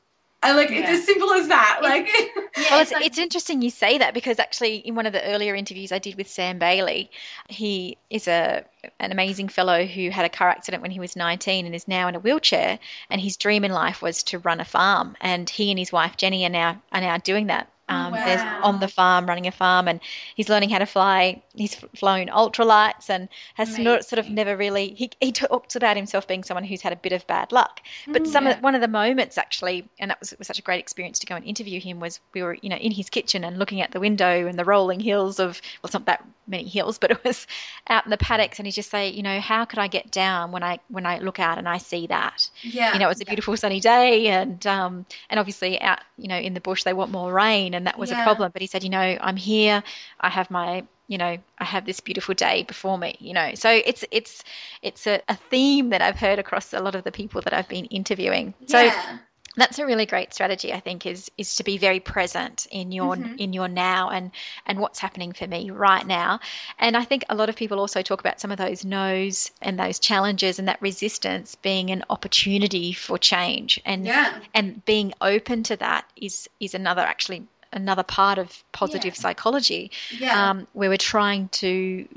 And 0.43 0.57
like, 0.57 0.71
Yeah. 0.71 0.81
it's 0.81 1.01
as 1.01 1.05
simple 1.05 1.33
as 1.33 1.49
that. 1.49 1.81
Like, 1.83 2.07
Well, 2.71 2.81
it's, 2.81 2.93
like- 2.93 3.05
it's 3.05 3.19
interesting 3.19 3.61
you 3.61 3.71
say 3.71 3.99
that 3.99 4.15
because 4.15 4.39
actually, 4.39 4.77
in 4.77 4.95
one 4.95 5.07
of 5.07 5.13
the 5.13 5.25
earlier 5.25 5.55
interviews 5.55 5.91
I 5.91 5.99
did 5.99 6.15
with 6.17 6.29
Sam 6.29 6.59
Bailey, 6.59 7.11
he 7.49 7.99
is 8.11 8.29
a 8.29 8.65
an 9.01 9.11
amazing 9.11 9.49
fellow 9.49 9.85
who 9.85 10.11
had 10.11 10.25
a 10.25 10.29
car 10.29 10.49
accident 10.49 10.81
when 10.83 10.93
he 10.93 11.01
was 11.01 11.17
19 11.17 11.67
and 11.67 11.75
is 11.75 11.89
now 11.89 12.07
in 12.07 12.15
a 12.15 12.21
wheelchair. 12.21 12.79
And 13.11 13.21
his 13.21 13.37
dream 13.37 13.65
in 13.65 13.73
life 13.73 14.01
was 14.01 14.23
to 14.25 14.39
run 14.39 14.61
a 14.61 14.65
farm, 14.65 15.17
and 15.21 15.51
he 15.51 15.71
and 15.71 15.79
his 15.79 15.93
wife 15.93 16.17
Jenny 16.17 16.45
are 16.45 16.51
now 16.51 16.81
are 16.93 17.01
now 17.01 17.17
doing 17.19 17.49
that. 17.49 17.69
Um, 17.89 18.13
They're 18.13 18.37
wow. 18.37 18.61
on 18.63 18.81
the 18.81 18.89
farm, 18.89 19.27
running 19.27 19.47
a 19.47 19.53
farm, 19.53 19.89
and 19.89 20.01
he's 20.35 20.49
learning 20.49 20.71
how 20.71 20.79
to 20.79 20.87
fly. 20.87 21.43
He's 21.55 21.75
flown 21.97 22.27
ultralights 22.27 23.09
and 23.09 23.29
has 23.55 23.75
sort 23.75 24.05
sort 24.05 24.19
of 24.19 24.29
never 24.29 24.57
really. 24.57 24.95
He, 24.95 25.11
he 25.21 25.33
talks 25.33 25.77
about 25.77 25.97
himself 25.97 26.27
being 26.29 26.45
someone 26.45 26.65
who's 26.65 26.83
had 26.83 26.93
a 26.93 26.97
bit 26.97 27.13
of 27.13 27.27
bad 27.27 27.53
luck. 27.53 27.81
But 28.07 28.27
some 28.27 28.47
of, 28.47 28.63
one 28.63 28.75
of 28.75 28.81
the 28.81 28.89
moments 28.89 29.39
actually, 29.39 29.89
and 29.99 30.11
that 30.11 30.21
was, 30.21 30.35
was 30.39 30.47
such 30.47 30.59
a 30.59 30.63
great 30.63 30.81
experience 30.81 31.19
to 31.21 31.27
go 31.27 31.35
and 31.35 31.45
interview 31.45 31.81
him, 31.81 32.01
was 32.01 32.21
we 32.35 32.43
were 32.43 32.55
you 32.61 32.69
know 32.69 32.77
in 32.77 32.93
his 32.93 33.11
kitchen 33.11 33.45
and 33.45 33.59
looking 33.59 33.81
at 33.81 33.93
the 33.93 34.01
window 34.01 34.47
and 34.47 34.59
the 34.59 34.65
rolling 34.65 35.01
hills 35.01 35.39
of 35.39 35.61
well, 35.83 35.89
it's 35.89 35.95
not 35.95 36.07
that 36.07 36.25
many 36.47 36.69
hills, 36.69 36.99
but 36.99 37.11
it 37.11 37.23
was 37.25 37.47
out 37.89 38.05
in 38.05 38.11
the 38.11 38.17
paddocks, 38.17 38.59
and 38.59 38.67
he 38.67 38.73
just 38.73 38.91
say, 38.91 39.11
you 39.11 39.23
know, 39.23 39.41
how 39.41 39.65
could 39.65 39.79
I 39.79 39.89
get 39.89 40.11
down 40.11 40.53
when 40.53 40.63
I 40.63 40.81
when 40.89 41.07
I 41.07 41.19
look 41.19 41.39
out 41.39 41.59
and 41.59 41.69
I 41.69 41.79
see 41.79 42.07
that? 42.09 42.49
yeah. 42.63 42.93
you 42.93 42.99
know, 42.99 43.07
it 43.07 43.11
was 43.11 43.21
a 43.21 43.25
beautiful 43.25 43.57
sunny 43.57 43.81
day, 43.81 44.29
and 44.29 44.67
um, 44.67 45.07
and 45.31 45.39
obviously 45.39 45.81
out, 45.81 46.01
you 46.17 46.29
know, 46.29 46.37
in 46.39 46.55
the 46.55 46.61
bush 46.61 46.85
they 46.85 46.93
want 46.93 47.11
more 47.11 47.33
rain, 47.33 47.75
and 47.79 47.87
that 47.87 47.99
was 47.99 48.11
a 48.11 48.23
problem. 48.23 48.51
But 48.53 48.61
he 48.61 48.69
said, 48.69 48.85
you 48.85 48.91
know, 48.91 49.17
I'm 49.21 49.37
here, 49.37 49.83
I 50.21 50.29
have 50.29 50.51
my, 50.51 50.85
you 51.07 51.17
know, 51.17 51.39
I 51.59 51.65
have 51.65 51.87
this 51.87 52.01
beautiful 52.01 52.35
day 52.35 52.65
before 52.65 52.99
me, 52.99 53.17
you 53.21 53.33
know. 53.33 53.55
So 53.55 53.71
it's 53.71 54.05
it's 54.11 54.45
it's 54.83 55.07
a, 55.07 55.23
a 55.29 55.37
theme 55.37 55.89
that 55.91 56.03
I've 56.03 56.17
heard 56.17 56.39
across 56.39 56.75
a 56.75 56.81
lot 56.81 56.95
of 56.95 57.05
the 57.05 57.13
people 57.13 57.41
that 57.43 57.55
I've 57.55 57.69
been 57.69 57.87
interviewing. 57.87 58.53
So 58.67 58.81
yeah. 58.81 59.19
that's 59.57 59.79
a 59.79 59.87
really 59.87 60.07
great 60.07 60.33
strategy 60.33 60.73
i 60.73 60.79
think 60.79 61.05
is 61.05 61.31
is 61.37 61.57
to 61.57 61.65
be 61.65 61.79
very 61.79 61.99
present 61.99 62.67
in 62.71 62.93
your 62.93 63.17
mm-hmm. 63.17 63.35
in 63.39 63.53
your 63.53 63.67
now 63.67 64.09
and 64.11 64.31
and 64.67 64.79
what's 64.79 65.01
happening 65.01 65.33
for 65.33 65.47
me 65.49 65.71
right 65.71 66.07
now 66.07 66.39
and 66.79 66.97
i 66.97 67.05
think 67.05 67.25
a 67.29 67.35
lot 67.35 67.49
of 67.49 67.57
people 67.57 67.81
also 67.81 68.01
talk 68.03 68.21
about 68.21 68.39
some 68.41 68.53
of 68.53 68.59
those 68.59 68.85
no's 68.85 69.51
and 69.61 69.79
those 69.79 69.99
challenges 69.99 70.59
and 70.59 70.69
that 70.69 70.81
resistance 70.81 71.57
being 71.57 71.91
an 71.91 72.05
opportunity 72.09 72.93
for 72.93 73.19
change 73.19 73.81
and 73.85 74.07
Yeah. 74.07 74.39
and 74.55 74.85
being 74.85 75.13
open 75.21 75.65
to 75.65 75.77
that 75.77 76.05
is 76.15 76.49
is 76.61 76.75
another 76.75 77.03
actually 77.03 77.43
another 77.73 78.03
part 78.03 78.39
of 78.39 78.65
positive 78.73 79.15
psychology 79.17 79.91
Yeah. 80.11 80.51
um, 80.51 80.67
where 80.73 80.89
we're 80.89 80.97
trying 80.97 81.49
to 81.49 82.09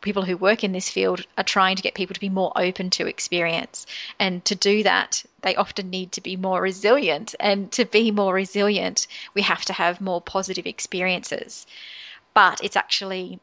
people 0.00 0.24
who 0.24 0.36
work 0.36 0.64
in 0.64 0.72
this 0.72 0.90
field 0.90 1.24
are 1.38 1.44
trying 1.44 1.76
to 1.76 1.82
get 1.82 1.94
people 1.94 2.14
to 2.14 2.20
be 2.20 2.28
more 2.28 2.52
open 2.56 2.90
to 2.90 3.06
experience. 3.06 3.86
And 4.18 4.44
to 4.44 4.54
do 4.54 4.82
that 4.82 5.24
they 5.42 5.56
often 5.56 5.90
need 5.90 6.12
to 6.12 6.20
be 6.20 6.36
more 6.36 6.60
resilient. 6.62 7.34
And 7.40 7.70
to 7.72 7.84
be 7.84 8.10
more 8.10 8.34
resilient 8.34 9.06
we 9.34 9.42
have 9.42 9.64
to 9.66 9.72
have 9.72 10.00
more 10.00 10.20
positive 10.20 10.66
experiences. 10.66 11.66
But 12.34 12.62
it's 12.62 12.76
actually 12.76 13.40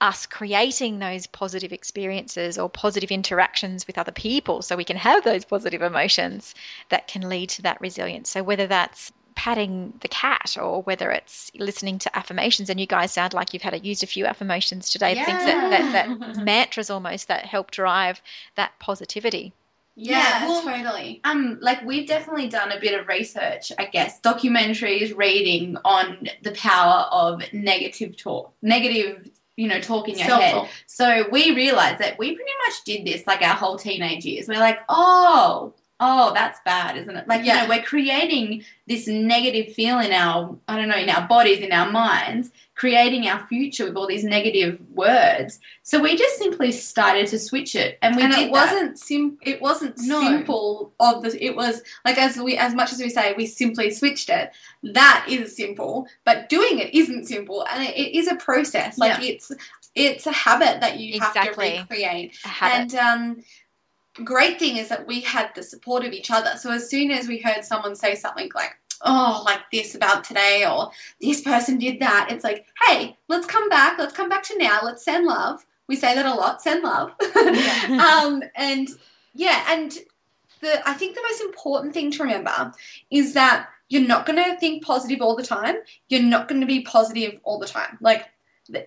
us 0.00 0.24
creating 0.24 0.98
those 0.98 1.26
positive 1.26 1.72
experiences 1.72 2.58
or 2.58 2.70
positive 2.70 3.10
interactions 3.10 3.86
with 3.86 3.98
other 3.98 4.12
people 4.12 4.62
so 4.62 4.74
we 4.76 4.84
can 4.84 4.96
have 4.96 5.22
those 5.24 5.44
positive 5.44 5.82
emotions 5.82 6.54
that 6.88 7.06
can 7.06 7.28
lead 7.28 7.50
to 7.50 7.62
that 7.62 7.80
resilience. 7.80 8.30
So 8.30 8.42
whether 8.42 8.66
that's 8.66 9.12
patting 9.34 9.92
the 10.00 10.08
cat 10.08 10.56
or 10.60 10.82
whether 10.82 11.10
it's 11.10 11.50
listening 11.54 11.98
to 11.98 12.16
affirmations 12.16 12.68
and 12.70 12.80
you 12.80 12.86
guys 12.86 13.12
sound 13.12 13.32
like 13.32 13.52
you've 13.52 13.62
had 13.62 13.74
a, 13.74 13.78
used 13.78 14.02
a 14.02 14.06
few 14.06 14.26
affirmations 14.26 14.90
today 14.90 15.14
things 15.14 15.44
that, 15.44 15.70
that, 15.70 16.18
that 16.18 16.36
mantras 16.44 16.90
almost 16.90 17.28
that 17.28 17.44
help 17.44 17.70
drive 17.70 18.20
that 18.56 18.72
positivity 18.78 19.52
yeah. 19.96 20.40
Yeah, 20.40 20.48
well, 20.48 20.62
totally. 20.62 21.20
um 21.24 21.58
like 21.60 21.82
we've 21.84 22.08
definitely 22.08 22.48
done 22.48 22.72
a 22.72 22.80
bit 22.80 22.98
of 22.98 23.08
research 23.08 23.72
i 23.78 23.86
guess 23.86 24.20
documentaries 24.20 25.16
reading 25.16 25.76
on 25.84 26.28
the 26.42 26.52
power 26.52 27.06
of 27.10 27.42
negative 27.52 28.16
talk 28.16 28.52
negative 28.62 29.28
you 29.56 29.68
know 29.68 29.80
talk 29.80 30.08
in 30.08 30.16
your 30.16 30.28
Self-talk. 30.28 30.66
head 30.66 30.74
so 30.86 31.24
we 31.30 31.54
realized 31.54 31.98
that 31.98 32.18
we 32.18 32.34
pretty 32.34 32.50
much 32.66 32.84
did 32.84 33.06
this 33.06 33.26
like 33.26 33.42
our 33.42 33.54
whole 33.54 33.76
teenage 33.76 34.24
years 34.24 34.48
we're 34.48 34.58
like 34.58 34.80
oh 34.88 35.74
oh 36.00 36.32
that's 36.32 36.58
bad 36.64 36.96
isn't 36.96 37.16
it 37.16 37.28
like 37.28 37.40
you 37.40 37.46
Yeah. 37.46 37.62
know 37.62 37.68
we're 37.68 37.82
creating 37.82 38.64
this 38.86 39.06
negative 39.06 39.74
feel 39.74 39.98
in 40.00 40.12
our 40.12 40.56
i 40.66 40.76
don't 40.76 40.88
know 40.88 40.96
in 40.96 41.10
our 41.10 41.28
bodies 41.28 41.58
in 41.60 41.72
our 41.72 41.90
minds 41.90 42.50
creating 42.74 43.28
our 43.28 43.46
future 43.46 43.84
with 43.84 43.96
all 43.96 44.06
these 44.06 44.24
negative 44.24 44.80
words 44.94 45.60
so 45.82 46.00
we 46.00 46.16
just 46.16 46.38
simply 46.38 46.72
started 46.72 47.26
to 47.26 47.38
switch 47.38 47.74
it 47.76 47.98
and 48.00 48.16
we 48.16 48.22
and 48.22 48.32
did 48.32 48.40
it 48.48 48.52
that. 48.52 48.52
wasn't 48.52 48.98
sim- 48.98 49.38
it 49.42 49.60
wasn't 49.60 49.96
No. 50.00 50.20
simple 50.22 50.92
of 50.98 51.22
the 51.22 51.44
it 51.44 51.54
was 51.54 51.82
like 52.06 52.16
as 52.16 52.38
we 52.38 52.56
as 52.56 52.74
much 52.74 52.92
as 52.92 52.98
we 52.98 53.10
say 53.10 53.34
we 53.36 53.44
simply 53.46 53.90
switched 53.90 54.30
it 54.30 54.50
that 54.82 55.26
is 55.28 55.54
simple 55.54 56.06
but 56.24 56.48
doing 56.48 56.78
it 56.78 56.94
isn't 56.94 57.26
simple 57.26 57.66
and 57.70 57.82
it, 57.86 57.94
it 57.96 58.16
is 58.18 58.26
a 58.28 58.36
process 58.36 58.96
like 58.96 59.22
it's 59.22 59.52
it's 59.96 60.26
a 60.26 60.32
habit 60.32 60.80
that 60.80 60.98
you 61.00 61.16
Exactly. 61.16 61.70
have 61.76 61.88
to 61.88 61.94
recreate 61.94 62.38
a 62.44 62.48
habit. 62.48 62.94
and 62.94 62.94
um 62.94 63.42
great 64.24 64.58
thing 64.58 64.76
is 64.76 64.88
that 64.88 65.06
we 65.06 65.20
had 65.20 65.50
the 65.54 65.62
support 65.62 66.04
of 66.04 66.12
each 66.12 66.30
other. 66.30 66.52
So 66.56 66.70
as 66.70 66.88
soon 66.88 67.10
as 67.10 67.28
we 67.28 67.38
heard 67.38 67.64
someone 67.64 67.94
say 67.94 68.14
something 68.14 68.50
like 68.54 68.76
oh 69.02 69.42
like 69.46 69.60
this 69.72 69.94
about 69.94 70.24
today 70.24 70.66
or 70.70 70.90
this 71.22 71.40
person 71.40 71.78
did 71.78 71.98
that 72.00 72.28
it's 72.30 72.44
like 72.44 72.66
hey 72.86 73.16
let's 73.28 73.46
come 73.46 73.68
back. 73.68 73.98
Let's 73.98 74.14
come 74.14 74.28
back 74.28 74.42
to 74.44 74.58
now. 74.58 74.80
Let's 74.82 75.04
send 75.04 75.26
love. 75.26 75.64
We 75.88 75.96
say 75.96 76.14
that 76.14 76.26
a 76.26 76.34
lot 76.34 76.62
send 76.62 76.82
love. 76.82 77.12
Um 77.90 78.42
and 78.56 78.88
yeah 79.34 79.64
and 79.68 79.92
the 80.60 80.88
i 80.88 80.92
think 80.92 81.14
the 81.14 81.22
most 81.22 81.40
important 81.40 81.94
thing 81.94 82.10
to 82.10 82.22
remember 82.22 82.72
is 83.10 83.32
that 83.34 83.68
you're 83.90 84.06
not 84.06 84.24
going 84.24 84.42
to 84.42 84.56
think 84.58 84.84
positive 84.84 85.20
all 85.20 85.36
the 85.36 85.42
time. 85.42 85.74
You're 86.08 86.22
not 86.22 86.48
going 86.48 86.60
to 86.60 86.66
be 86.66 86.82
positive 86.82 87.38
all 87.42 87.58
the 87.58 87.66
time. 87.66 87.98
Like 88.00 88.29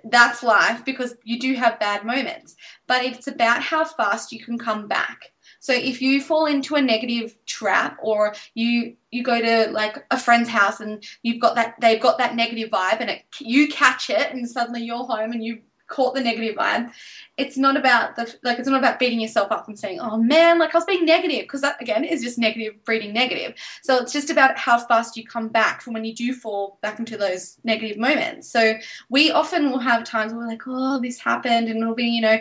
that's 0.05 0.43
life 0.43 0.83
because 0.85 1.15
you 1.23 1.39
do 1.39 1.55
have 1.55 1.79
bad 1.79 2.05
moments 2.05 2.55
but 2.87 3.03
it's 3.03 3.27
about 3.27 3.61
how 3.61 3.85
fast 3.85 4.31
you 4.31 4.43
can 4.43 4.57
come 4.57 4.87
back. 4.87 5.31
So 5.59 5.73
if 5.73 6.01
you 6.01 6.21
fall 6.21 6.45
into 6.45 6.75
a 6.75 6.81
negative 6.81 7.35
trap 7.45 7.97
or 8.01 8.33
you 8.53 8.95
you 9.11 9.23
go 9.23 9.39
to 9.41 9.71
like 9.71 10.05
a 10.11 10.19
friend's 10.19 10.49
house 10.49 10.79
and 10.79 11.03
you've 11.21 11.41
got 11.41 11.55
that 11.55 11.75
they've 11.79 12.01
got 12.01 12.17
that 12.17 12.35
negative 12.35 12.69
vibe 12.69 12.99
and 12.99 13.09
it, 13.09 13.23
you 13.39 13.67
catch 13.69 14.09
it 14.09 14.31
and 14.31 14.49
suddenly 14.49 14.83
you're 14.83 15.05
home 15.05 15.31
and 15.31 15.43
you 15.43 15.61
caught 15.93 16.15
the 16.15 16.21
negative 16.21 16.55
vibe. 16.55 16.91
It's 17.37 17.57
not 17.57 17.77
about 17.77 18.15
the 18.15 18.35
like 18.43 18.57
it's 18.57 18.67
not 18.67 18.79
about 18.79 18.99
beating 18.99 19.19
yourself 19.19 19.51
up 19.51 19.67
and 19.67 19.77
saying 19.77 19.99
oh 19.99 20.17
man 20.17 20.59
like 20.59 20.73
i 20.73 20.77
was 20.77 20.85
being 20.85 21.05
negative 21.05 21.41
because 21.41 21.61
that 21.61 21.81
again 21.81 22.03
is 22.03 22.23
just 22.23 22.37
negative 22.37 22.83
breeding 22.83 23.13
negative. 23.13 23.55
So 23.83 23.97
it's 23.97 24.11
just 24.11 24.29
about 24.29 24.57
how 24.57 24.79
fast 24.79 25.15
you 25.15 25.23
come 25.23 25.49
back 25.49 25.81
from 25.81 25.93
when 25.93 26.03
you 26.03 26.15
do 26.15 26.33
fall 26.33 26.79
back 26.81 26.99
into 26.99 27.17
those 27.17 27.59
negative 27.63 27.97
moments. 27.97 28.49
So 28.49 28.73
we 29.09 29.31
often 29.31 29.69
will 29.69 29.79
have 29.79 30.03
times 30.03 30.33
where 30.33 30.41
we're 30.41 30.47
like 30.47 30.63
oh 30.67 30.99
this 30.99 31.19
happened 31.19 31.69
and 31.69 31.79
it'll 31.79 31.95
be 31.95 32.05
you 32.05 32.21
know 32.21 32.37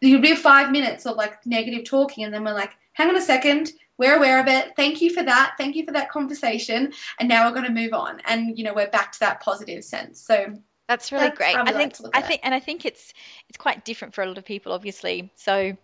it'll 0.00 0.20
be 0.20 0.34
five 0.34 0.72
minutes 0.72 1.06
of 1.06 1.16
like 1.16 1.46
negative 1.46 1.84
talking 1.84 2.24
and 2.24 2.34
then 2.34 2.44
we're 2.44 2.52
like 2.52 2.72
hang 2.94 3.08
on 3.08 3.16
a 3.16 3.20
second 3.20 3.72
we're 3.98 4.16
aware 4.16 4.38
of 4.38 4.46
it. 4.46 4.76
Thank 4.76 5.00
you 5.00 5.10
for 5.10 5.22
that. 5.22 5.54
Thank 5.56 5.74
you 5.74 5.86
for 5.86 5.92
that 5.92 6.10
conversation. 6.10 6.92
And 7.18 7.26
now 7.26 7.46
we're 7.46 7.54
going 7.54 7.66
to 7.66 7.80
move 7.82 7.94
on 7.94 8.20
and 8.26 8.58
you 8.58 8.64
know 8.64 8.74
we're 8.74 8.90
back 8.90 9.12
to 9.12 9.20
that 9.20 9.40
positive 9.40 9.84
sense. 9.84 10.20
So 10.20 10.54
That's 10.88 11.10
really 11.10 11.26
That's 11.26 11.38
great. 11.38 11.56
I 11.56 11.72
think 11.72 11.94
I 12.14 12.22
think 12.22 12.40
and 12.44 12.54
I 12.54 12.60
think 12.60 12.84
it's 12.84 13.12
it's 13.48 13.58
quite 13.58 13.84
different 13.84 14.14
for 14.14 14.22
a 14.22 14.26
lot 14.26 14.38
of 14.38 14.44
people 14.44 14.72
obviously. 14.72 15.30
So 15.34 15.76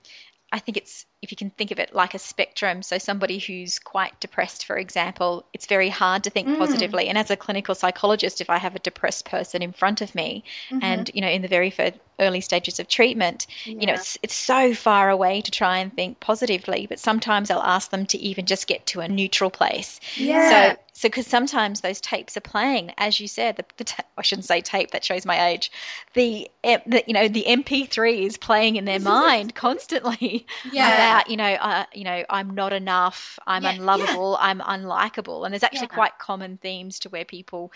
I 0.53 0.59
think 0.59 0.77
it's 0.77 1.07
if 1.23 1.31
you 1.31 1.37
can 1.37 1.51
think 1.51 1.71
of 1.71 1.79
it 1.79 1.95
like 1.95 2.15
a 2.15 2.19
spectrum, 2.19 2.83
so 2.83 2.99
somebody 2.99 3.39
who's 3.39 3.79
quite 3.79 4.19
depressed, 4.19 4.67
for 4.67 4.77
example, 4.77 5.45
it's 5.55 5.67
very 5.67 5.89
hard 5.89 6.25
to 6.25 6.31
think 6.31 6.49
Mm. 6.49 6.59
positively. 6.59 7.09
And 7.09 7.17
as 7.17 7.31
a 7.31 7.37
clinical 7.37 7.75
psychologist, 7.77 8.41
if 8.41 8.51
I 8.51 8.59
have 8.59 8.75
a 8.75 8.81
depressed 8.81 9.25
person 9.25 9.63
in 9.63 9.73
front 9.73 10.01
of 10.01 10.15
me, 10.17 10.43
Mm-hmm. 10.71 10.79
and 10.83 11.11
you 11.15 11.21
know, 11.21 11.29
in 11.29 11.43
the 11.43 11.49
very 11.49 11.73
early 12.19 12.41
stages 12.41 12.79
of 12.81 12.89
treatment, 12.89 13.47
you 13.65 13.87
know, 13.87 13.95
it's 13.95 14.19
it's 14.23 14.35
so 14.35 14.75
far 14.75 15.11
away 15.11 15.41
to 15.43 15.51
try 15.51 15.79
and 15.79 15.95
think 15.95 16.19
positively. 16.21 16.87
But 16.89 16.99
sometimes 16.99 17.51
I'll 17.51 17.63
ask 17.63 17.91
them 17.91 18.05
to 18.07 18.19
even 18.19 18.45
just 18.47 18.67
get 18.67 18.85
to 18.87 19.01
a 19.01 19.09
neutral 19.09 19.51
place. 19.51 20.01
Yeah. 20.17 20.49
So, 20.49 20.77
so 20.93 21.09
because 21.09 21.27
sometimes 21.27 21.81
those 21.81 22.01
tapes 22.01 22.37
are 22.37 22.41
playing, 22.43 22.93
as 22.99 23.19
you 23.19 23.27
said, 23.29 23.57
the, 23.57 23.65
the 23.77 23.85
ta- 23.85 24.05
I 24.19 24.23
shouldn't 24.23 24.45
say 24.45 24.61
tape 24.61 24.91
that 24.91 25.05
shows 25.05 25.25
my 25.25 25.47
age. 25.49 25.73
The, 26.15 26.49
the 26.63 27.03
you 27.07 27.15
know 27.15 27.29
the 27.29 27.45
MP3 27.49 28.27
is 28.27 28.37
playing 28.37 28.77
in 28.77 28.85
their 28.85 29.01
mind 29.15 29.55
constantly 29.55 30.47
Yeah. 30.71 31.12
About 31.13 31.31
you 31.31 31.37
know 31.37 31.53
uh, 31.55 31.85
you 31.95 32.05
know 32.05 32.25
I'm 32.31 32.51
not 32.55 32.73
enough, 32.73 33.39
I'm 33.47 33.65
Yeah, 33.65 33.73
unlovable, 33.79 34.37
I'm 34.41 34.61
unlikable, 34.61 35.45
and 35.45 35.53
there's 35.53 35.63
actually 35.65 35.89
Yeah. 35.89 35.89
quite 35.89 36.19
common 36.19 36.59
themes 36.59 36.99
to 37.01 37.11
where 37.11 37.25
people 37.25 37.73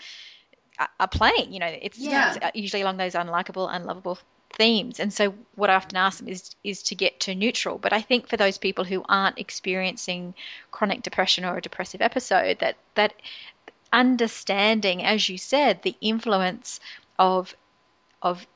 are, 0.79 0.89
are 0.99 1.07
playing. 1.07 1.53
You 1.53 1.59
know, 1.59 1.73
it's, 1.81 2.07
Yeah. 2.07 2.23
it's 2.25 2.37
uh, 2.41 2.51
usually 2.53 2.81
along 2.81 2.97
those 2.97 3.13
unlikable, 3.15 3.67
unlovable 3.71 4.19
themes. 4.53 4.99
And 4.99 5.13
so 5.13 5.35
what 5.55 5.69
I 5.69 5.75
often 5.75 5.97
ask 5.97 6.19
them 6.19 6.27
is 6.27 6.55
is 6.63 6.83
to 6.83 6.95
get 6.95 7.19
to 7.21 7.35
neutral. 7.35 7.77
But 7.77 7.93
I 7.93 8.01
think 8.01 8.27
for 8.27 8.37
those 8.37 8.57
people 8.57 8.85
who 8.85 9.03
aren't 9.09 9.39
experiencing 9.39 10.33
chronic 10.71 11.03
depression 11.03 11.45
or 11.45 11.57
a 11.57 11.61
depressive 11.61 12.01
episode, 12.01 12.59
that 12.59 12.77
that 12.95 13.13
understanding, 13.91 15.03
as 15.03 15.29
you 15.29 15.37
said, 15.37 15.81
the 15.83 15.95
influence 16.01 16.79
of 17.19 17.55
of 18.21 18.47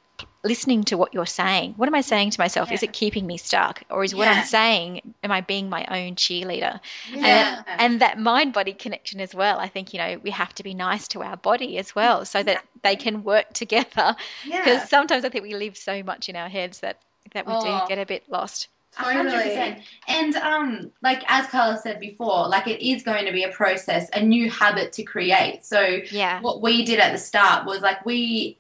listening 0.44 0.84
to 0.86 0.98
what 0.98 1.14
you're 1.14 1.26
saying. 1.26 1.74
What 1.78 1.88
am 1.88 1.94
I 1.96 2.02
saying 2.02 2.32
to 2.32 2.40
myself? 2.40 2.72
Is 2.72 2.82
it 2.82 2.94
keeping 2.94 3.28
me 3.28 3.38
stuck? 3.38 3.84
Or 3.90 4.04
is 4.04 4.16
what 4.16 4.28
Yeah. 4.28 4.40
I'm 4.40 4.46
saying, 4.46 5.14
am 5.24 5.32
I 5.32 5.42
being 5.42 5.70
my 5.70 5.86
own 5.86 6.16
cheerleader? 6.16 6.80
Yeah. 7.14 7.64
And, 7.68 7.82
and 7.82 8.02
that 8.02 8.18
mind 8.20 8.54
body 8.54 8.74
connection 8.74 9.20
as 9.22 9.36
well. 9.36 9.60
I 9.60 9.68
think, 9.68 9.94
you 9.94 10.00
know, 10.00 10.20
we 10.24 10.32
have 10.32 10.54
to 10.56 10.64
be 10.64 10.74
nice 10.74 11.08
to 11.10 11.22
our 11.22 11.38
body 11.38 11.78
as 11.78 11.94
well 11.94 12.26
so 12.26 12.42
that 12.44 12.64
they 12.82 12.96
can 12.96 13.24
work 13.24 13.54
together. 13.54 14.16
Because 14.44 14.66
Yeah. 14.66 14.86
sometimes 14.86 15.26
I 15.26 15.30
think 15.30 15.44
we 15.44 15.54
live 15.54 15.78
so 15.78 16.02
much 16.02 16.28
in 16.28 16.36
our 16.36 16.50
heads 16.50 16.80
that, 16.80 16.98
that 17.34 17.46
we 17.46 17.54
Oh. 17.54 17.62
do 17.62 17.88
get 17.88 18.02
a 18.02 18.06
bit 18.06 18.24
lost. 18.28 18.68
A 18.98 19.04
hundred 19.04 19.32
Totally. 19.32 19.44
percent. 19.50 19.80
And 20.10 20.36
um, 20.36 20.92
like 21.02 21.24
as 21.28 21.48
Carla 21.48 21.78
said 21.78 22.00
before, 22.00 22.48
like 22.50 22.68
it 22.68 22.86
is 22.86 23.04
going 23.04 23.26
to 23.26 23.32
be 23.32 23.44
a 23.44 23.50
process, 23.52 24.10
a 24.14 24.22
new 24.22 24.50
habit 24.52 24.92
to 24.94 25.04
create. 25.04 25.64
So 25.64 26.00
Yeah. 26.12 26.42
what 26.42 26.62
we 26.62 26.84
did 26.84 27.00
at 27.00 27.14
the 27.14 27.18
start 27.18 27.66
was 27.66 27.82
like 27.82 28.06
we 28.06 28.58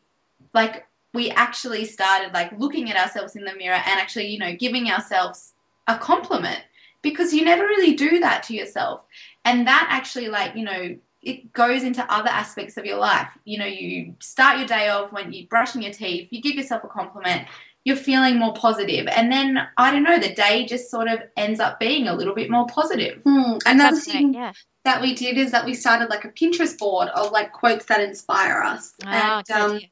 like 0.53 0.85
we 1.13 1.29
actually 1.31 1.85
started 1.85 2.33
like 2.33 2.51
looking 2.57 2.89
at 2.89 2.97
ourselves 2.97 3.35
in 3.35 3.43
the 3.43 3.55
mirror 3.55 3.81
and 3.85 3.99
actually, 3.99 4.27
you 4.27 4.39
know, 4.39 4.55
giving 4.55 4.89
ourselves 4.89 5.53
a 5.87 5.97
compliment 5.97 6.61
because 7.01 7.33
you 7.33 7.43
never 7.43 7.63
really 7.63 7.93
do 7.95 8.19
that 8.19 8.43
to 8.43 8.53
yourself. 8.53 9.01
And 9.43 9.67
that 9.67 9.87
actually 9.89 10.29
like, 10.29 10.55
you 10.55 10.63
know, 10.63 10.95
it 11.21 11.53
goes 11.53 11.83
into 11.83 12.11
other 12.11 12.29
aspects 12.29 12.77
of 12.77 12.85
your 12.85 12.97
life. 12.97 13.27
You 13.45 13.59
know, 13.59 13.65
you 13.65 14.15
start 14.19 14.57
your 14.57 14.67
day 14.67 14.89
off 14.89 15.11
when 15.11 15.33
you're 15.33 15.47
brushing 15.47 15.81
your 15.81 15.93
teeth, 15.93 16.29
you 16.31 16.41
give 16.41 16.55
yourself 16.55 16.83
a 16.83 16.87
compliment, 16.87 17.47
you're 17.83 17.95
feeling 17.95 18.37
more 18.37 18.53
positive. 18.53 19.07
And 19.07 19.31
then, 19.31 19.59
I 19.77 19.91
don't 19.91 20.03
know, 20.03 20.19
the 20.19 20.33
day 20.33 20.65
just 20.65 20.89
sort 20.89 21.07
of 21.07 21.19
ends 21.37 21.59
up 21.59 21.79
being 21.79 22.07
a 22.07 22.15
little 22.15 22.35
bit 22.35 22.49
more 22.49 22.67
positive. 22.67 23.21
Hmm. 23.23 23.57
Another 23.65 23.95
That's 23.95 24.11
thing 24.11 24.33
yeah. 24.33 24.53
that 24.83 25.01
we 25.01 25.13
did 25.15 25.37
is 25.37 25.51
that 25.51 25.65
we 25.65 25.73
started 25.73 26.09
like 26.09 26.25
a 26.25 26.29
Pinterest 26.29 26.77
board 26.77 27.09
of 27.09 27.31
like 27.31 27.51
quotes 27.51 27.85
that 27.85 28.01
inspire 28.01 28.61
us. 28.61 28.93
Ah, 29.05 29.43
and 29.49 29.61
um, 29.61 29.71
idea. 29.73 29.87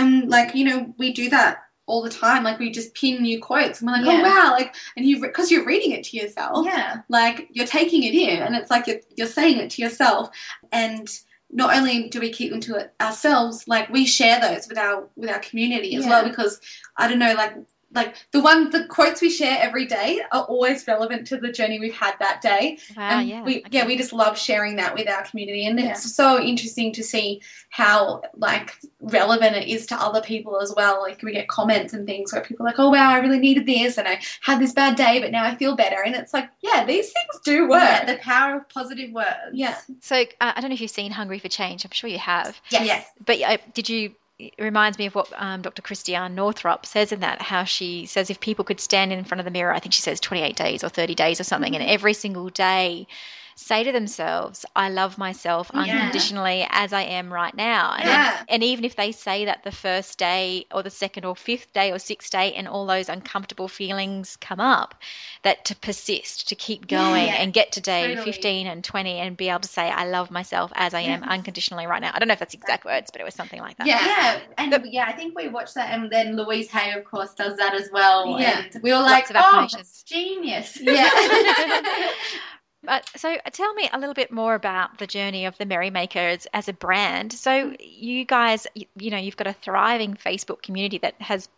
And 0.00 0.28
like 0.30 0.54
you 0.54 0.64
know 0.64 0.94
we 0.98 1.12
do 1.12 1.30
that 1.30 1.62
all 1.86 2.02
the 2.02 2.10
time. 2.10 2.44
Like 2.44 2.58
we 2.60 2.70
just 2.70 2.94
pin 2.94 3.20
new 3.22 3.40
quotes 3.40 3.80
and 3.80 3.90
we're 3.90 3.96
like, 3.96 4.06
oh, 4.06 4.10
Yeah. 4.12 4.20
oh 4.20 4.22
wow, 4.46 4.50
like 4.52 4.74
and 4.96 5.04
you 5.06 5.20
because 5.20 5.50
you're 5.50 5.64
reading 5.66 5.90
it 5.92 6.04
to 6.04 6.16
yourself. 6.16 6.64
Yeah. 6.66 7.02
like 7.08 7.48
you're 7.52 7.66
taking 7.66 8.04
it 8.04 8.14
in 8.14 8.42
and 8.42 8.54
it's 8.54 8.70
like 8.70 8.86
you're, 8.86 9.00
you're 9.16 9.26
saying 9.26 9.58
it 9.58 9.70
to 9.70 9.82
yourself 9.82 10.30
and 10.70 11.08
not 11.52 11.74
only 11.76 12.08
do 12.08 12.20
we 12.20 12.30
keep 12.30 12.52
them 12.52 12.60
to 12.60 12.76
it 12.76 12.94
ourselves 13.00 13.66
like 13.66 13.90
we 13.90 14.06
share 14.06 14.40
those 14.40 14.68
with 14.68 14.78
our 14.78 15.08
with 15.16 15.28
our 15.28 15.40
community 15.40 15.96
as 15.96 16.04
Yeah. 16.04 16.10
well 16.10 16.28
because 16.28 16.60
i 16.96 17.08
don't 17.08 17.18
know 17.18 17.34
like 17.34 17.54
like 17.92 18.14
the 18.32 18.40
one 18.40 18.70
the 18.70 18.84
quotes 18.84 19.20
we 19.20 19.28
share 19.30 19.58
every 19.60 19.84
day 19.86 20.20
are 20.32 20.44
always 20.44 20.86
relevant 20.86 21.26
to 21.26 21.36
the 21.38 21.50
journey 21.50 21.80
we've 21.80 21.92
had 21.94 22.14
that 22.20 22.40
day 22.40 22.78
Wow, 22.96 23.18
and 23.18 23.28
yeah. 23.28 23.42
we 23.42 23.58
okay. 23.60 23.68
yeah 23.72 23.86
we 23.86 23.96
just 23.96 24.12
love 24.12 24.38
sharing 24.38 24.76
that 24.76 24.94
with 24.94 25.08
our 25.08 25.24
community 25.24 25.66
and 25.66 25.78
Yeah. 25.78 25.90
it's 25.90 26.14
so 26.14 26.40
interesting 26.40 26.92
to 26.92 27.02
see 27.02 27.42
how 27.70 28.22
like 28.36 28.76
relevant 29.00 29.56
it 29.56 29.68
is 29.68 29.86
to 29.86 29.96
other 29.96 30.20
people 30.20 30.60
as 30.60 30.72
well 30.76 31.00
like 31.02 31.20
we 31.22 31.32
get 31.32 31.48
comments 31.48 31.92
and 31.92 32.06
things 32.06 32.32
where 32.32 32.42
people 32.42 32.64
are 32.64 32.70
like 32.70 32.78
oh 32.78 32.90
wow 32.90 33.10
i 33.10 33.18
really 33.18 33.38
needed 33.38 33.66
this 33.66 33.98
and 33.98 34.06
i 34.06 34.20
had 34.40 34.60
this 34.60 34.72
bad 34.72 34.96
day 34.96 35.20
but 35.20 35.30
now 35.32 35.44
i 35.44 35.54
feel 35.56 35.74
better 35.74 36.02
and 36.04 36.14
it's 36.14 36.32
like 36.32 36.48
yeah 36.60 36.84
these 36.84 37.06
things 37.12 37.40
do 37.44 37.68
work 37.68 37.80
Yeah, 37.82 38.04
the 38.04 38.18
power 38.18 38.56
of 38.58 38.68
positive 38.68 39.10
words. 39.12 39.26
yeah 39.52 39.76
So 40.00 40.16
uh, 40.20 40.24
I 40.54 40.60
don't 40.60 40.70
know 40.70 40.74
if 40.74 40.80
you've 40.80 40.90
seen 40.90 41.10
Hungry 41.10 41.38
for 41.38 41.48
Change. 41.48 41.84
I'm 41.84 41.90
sure 41.90 42.08
you 42.10 42.18
have. 42.18 42.60
Yes. 42.70 42.86
Yes. 42.86 43.06
But 43.24 43.40
uh, 43.42 43.56
did 43.74 43.88
you? 43.88 44.14
It 44.40 44.62
reminds 44.62 44.98
me 44.98 45.06
of 45.06 45.14
what 45.14 45.30
um, 45.36 45.62
Dr. 45.62 45.82
Christiane 45.82 46.34
Northrup 46.34 46.86
says 46.86 47.12
in 47.12 47.20
that. 47.20 47.42
How 47.42 47.64
she 47.64 48.06
says 48.06 48.30
if 48.30 48.40
people 48.40 48.64
could 48.64 48.80
stand 48.80 49.12
in 49.12 49.24
front 49.24 49.40
of 49.40 49.44
the 49.44 49.50
mirror, 49.50 49.74
I 49.74 49.78
think 49.80 49.92
she 49.92 50.00
says 50.02 50.20
28 50.20 50.56
days 50.56 50.82
or 50.82 50.88
30 50.88 51.14
days 51.14 51.40
or 51.40 51.44
something, 51.44 51.74
and 51.74 51.84
every 51.84 52.14
single 52.14 52.48
day 52.48 53.06
say 53.54 53.84
to 53.84 53.92
themselves, 53.92 54.64
"I 54.74 54.88
love 54.88 55.18
myself 55.18 55.70
Yeah. 55.74 55.80
unconditionally 55.80 56.66
as 56.70 56.92
I 56.92 57.02
am 57.02 57.32
right 57.32 57.54
now." 57.54 57.94
And, 57.98 58.06
Yeah. 58.08 58.42
and 58.48 58.62
even 58.62 58.84
if 58.84 58.96
they 58.96 59.12
say 59.12 59.44
that 59.44 59.62
the 59.64 59.72
first 59.72 60.18
day 60.18 60.66
or 60.72 60.82
the 60.82 60.90
second 60.90 61.24
or 61.24 61.36
fifth 61.36 61.72
day 61.72 61.92
or 61.92 61.98
sixth 61.98 62.30
day, 62.30 62.52
and 62.54 62.66
all 62.68 62.86
those 62.86 63.08
uncomfortable 63.08 63.68
feelings 63.68 64.36
come 64.36 64.60
up, 64.60 64.94
that 65.42 65.64
to 65.66 65.76
persist, 65.76 66.48
to 66.48 66.54
keep 66.54 66.86
going, 66.86 67.26
Yeah, 67.26 67.34
and 67.42 67.52
get 67.52 67.72
to 67.72 67.80
day 67.80 68.14
totally. 68.14 68.24
15 68.32 68.66
and 68.66 68.82
20, 68.84 69.18
and 69.18 69.36
be 69.36 69.48
able 69.48 69.60
to 69.60 69.68
say, 69.68 69.90
"I 69.90 70.04
love 70.04 70.30
myself 70.30 70.72
as 70.74 70.94
I 70.94 71.00
am 71.00 71.22
unconditionally 71.24 71.86
right 71.86 72.00
now." 72.00 72.10
I 72.14 72.18
don't 72.18 72.28
know 72.28 72.32
if 72.34 72.38
that's 72.40 72.54
exact 72.54 72.84
words, 72.84 73.10
but 73.10 73.20
it 73.20 73.24
was 73.24 73.34
something 73.34 73.60
like 73.60 73.76
that. 73.78 73.86
Yeah. 73.86 74.06
Yeah, 74.06 74.40
and 74.58 74.72
The- 74.72 74.88
yeah, 74.90 75.04
I 75.06 75.12
think 75.12 75.36
we 75.36 75.48
watched 75.48 75.74
that, 75.74 75.92
and 75.92 76.10
then 76.10 76.36
Louise 76.36 76.70
Hay, 76.70 76.92
of 76.92 77.04
course, 77.04 77.34
does 77.34 77.56
that 77.56 77.74
as 77.74 77.90
well. 77.92 78.38
Yeah. 78.40 78.64
and 78.72 78.82
we 78.82 78.92
were 78.92 78.98
like, 78.98 79.28
of 79.30 79.36
"Oh, 79.38 79.66
that's 79.72 80.02
genius!" 80.02 80.78
Yeah. 80.80 81.10
But 82.82 83.10
so 83.14 83.36
tell 83.52 83.74
me 83.74 83.90
a 83.92 83.98
little 83.98 84.14
bit 84.14 84.32
more 84.32 84.54
about 84.54 84.98
the 84.98 85.06
journey 85.06 85.44
of 85.44 85.56
the 85.58 85.66
Merrymakers 85.66 86.46
as 86.54 86.68
a 86.68 86.72
brand. 86.72 87.32
So 87.32 87.50
mm. 87.50 87.76
you 87.78 88.24
guys, 88.24 88.66
you, 88.74 88.86
you 88.96 89.10
know, 89.10 89.18
you've 89.18 89.36
got 89.36 89.46
a 89.46 89.52
thriving 89.52 90.14
Facebook 90.14 90.62
community 90.62 90.98
that 90.98 91.20
has, 91.20 91.48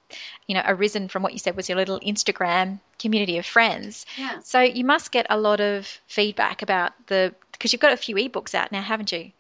you 0.49 0.55
know, 0.55 0.63
arisen 0.67 1.09
from 1.09 1.23
what 1.23 1.33
you 1.33 1.39
said 1.39 1.57
was 1.57 1.69
your 1.69 1.79
little 1.79 2.01
Instagram 2.01 2.81
community 2.99 3.39
of 3.39 3.47
friends. 3.47 4.05
Yeah. 4.17 4.41
So 4.41 4.61
you 4.61 4.85
must 4.85 5.13
get 5.13 5.27
a 5.31 5.39
lot 5.39 5.61
of 5.61 5.87
feedback 6.09 6.63
about 6.63 6.93
the 7.07 7.35
because 7.53 7.73
you've 7.73 7.81
got 7.81 7.93
a 7.93 7.97
few 7.97 8.17
ebooks 8.17 8.55
out 8.55 8.73
now, 8.73 8.83
haven't 8.83 9.13
you? 9.13 9.31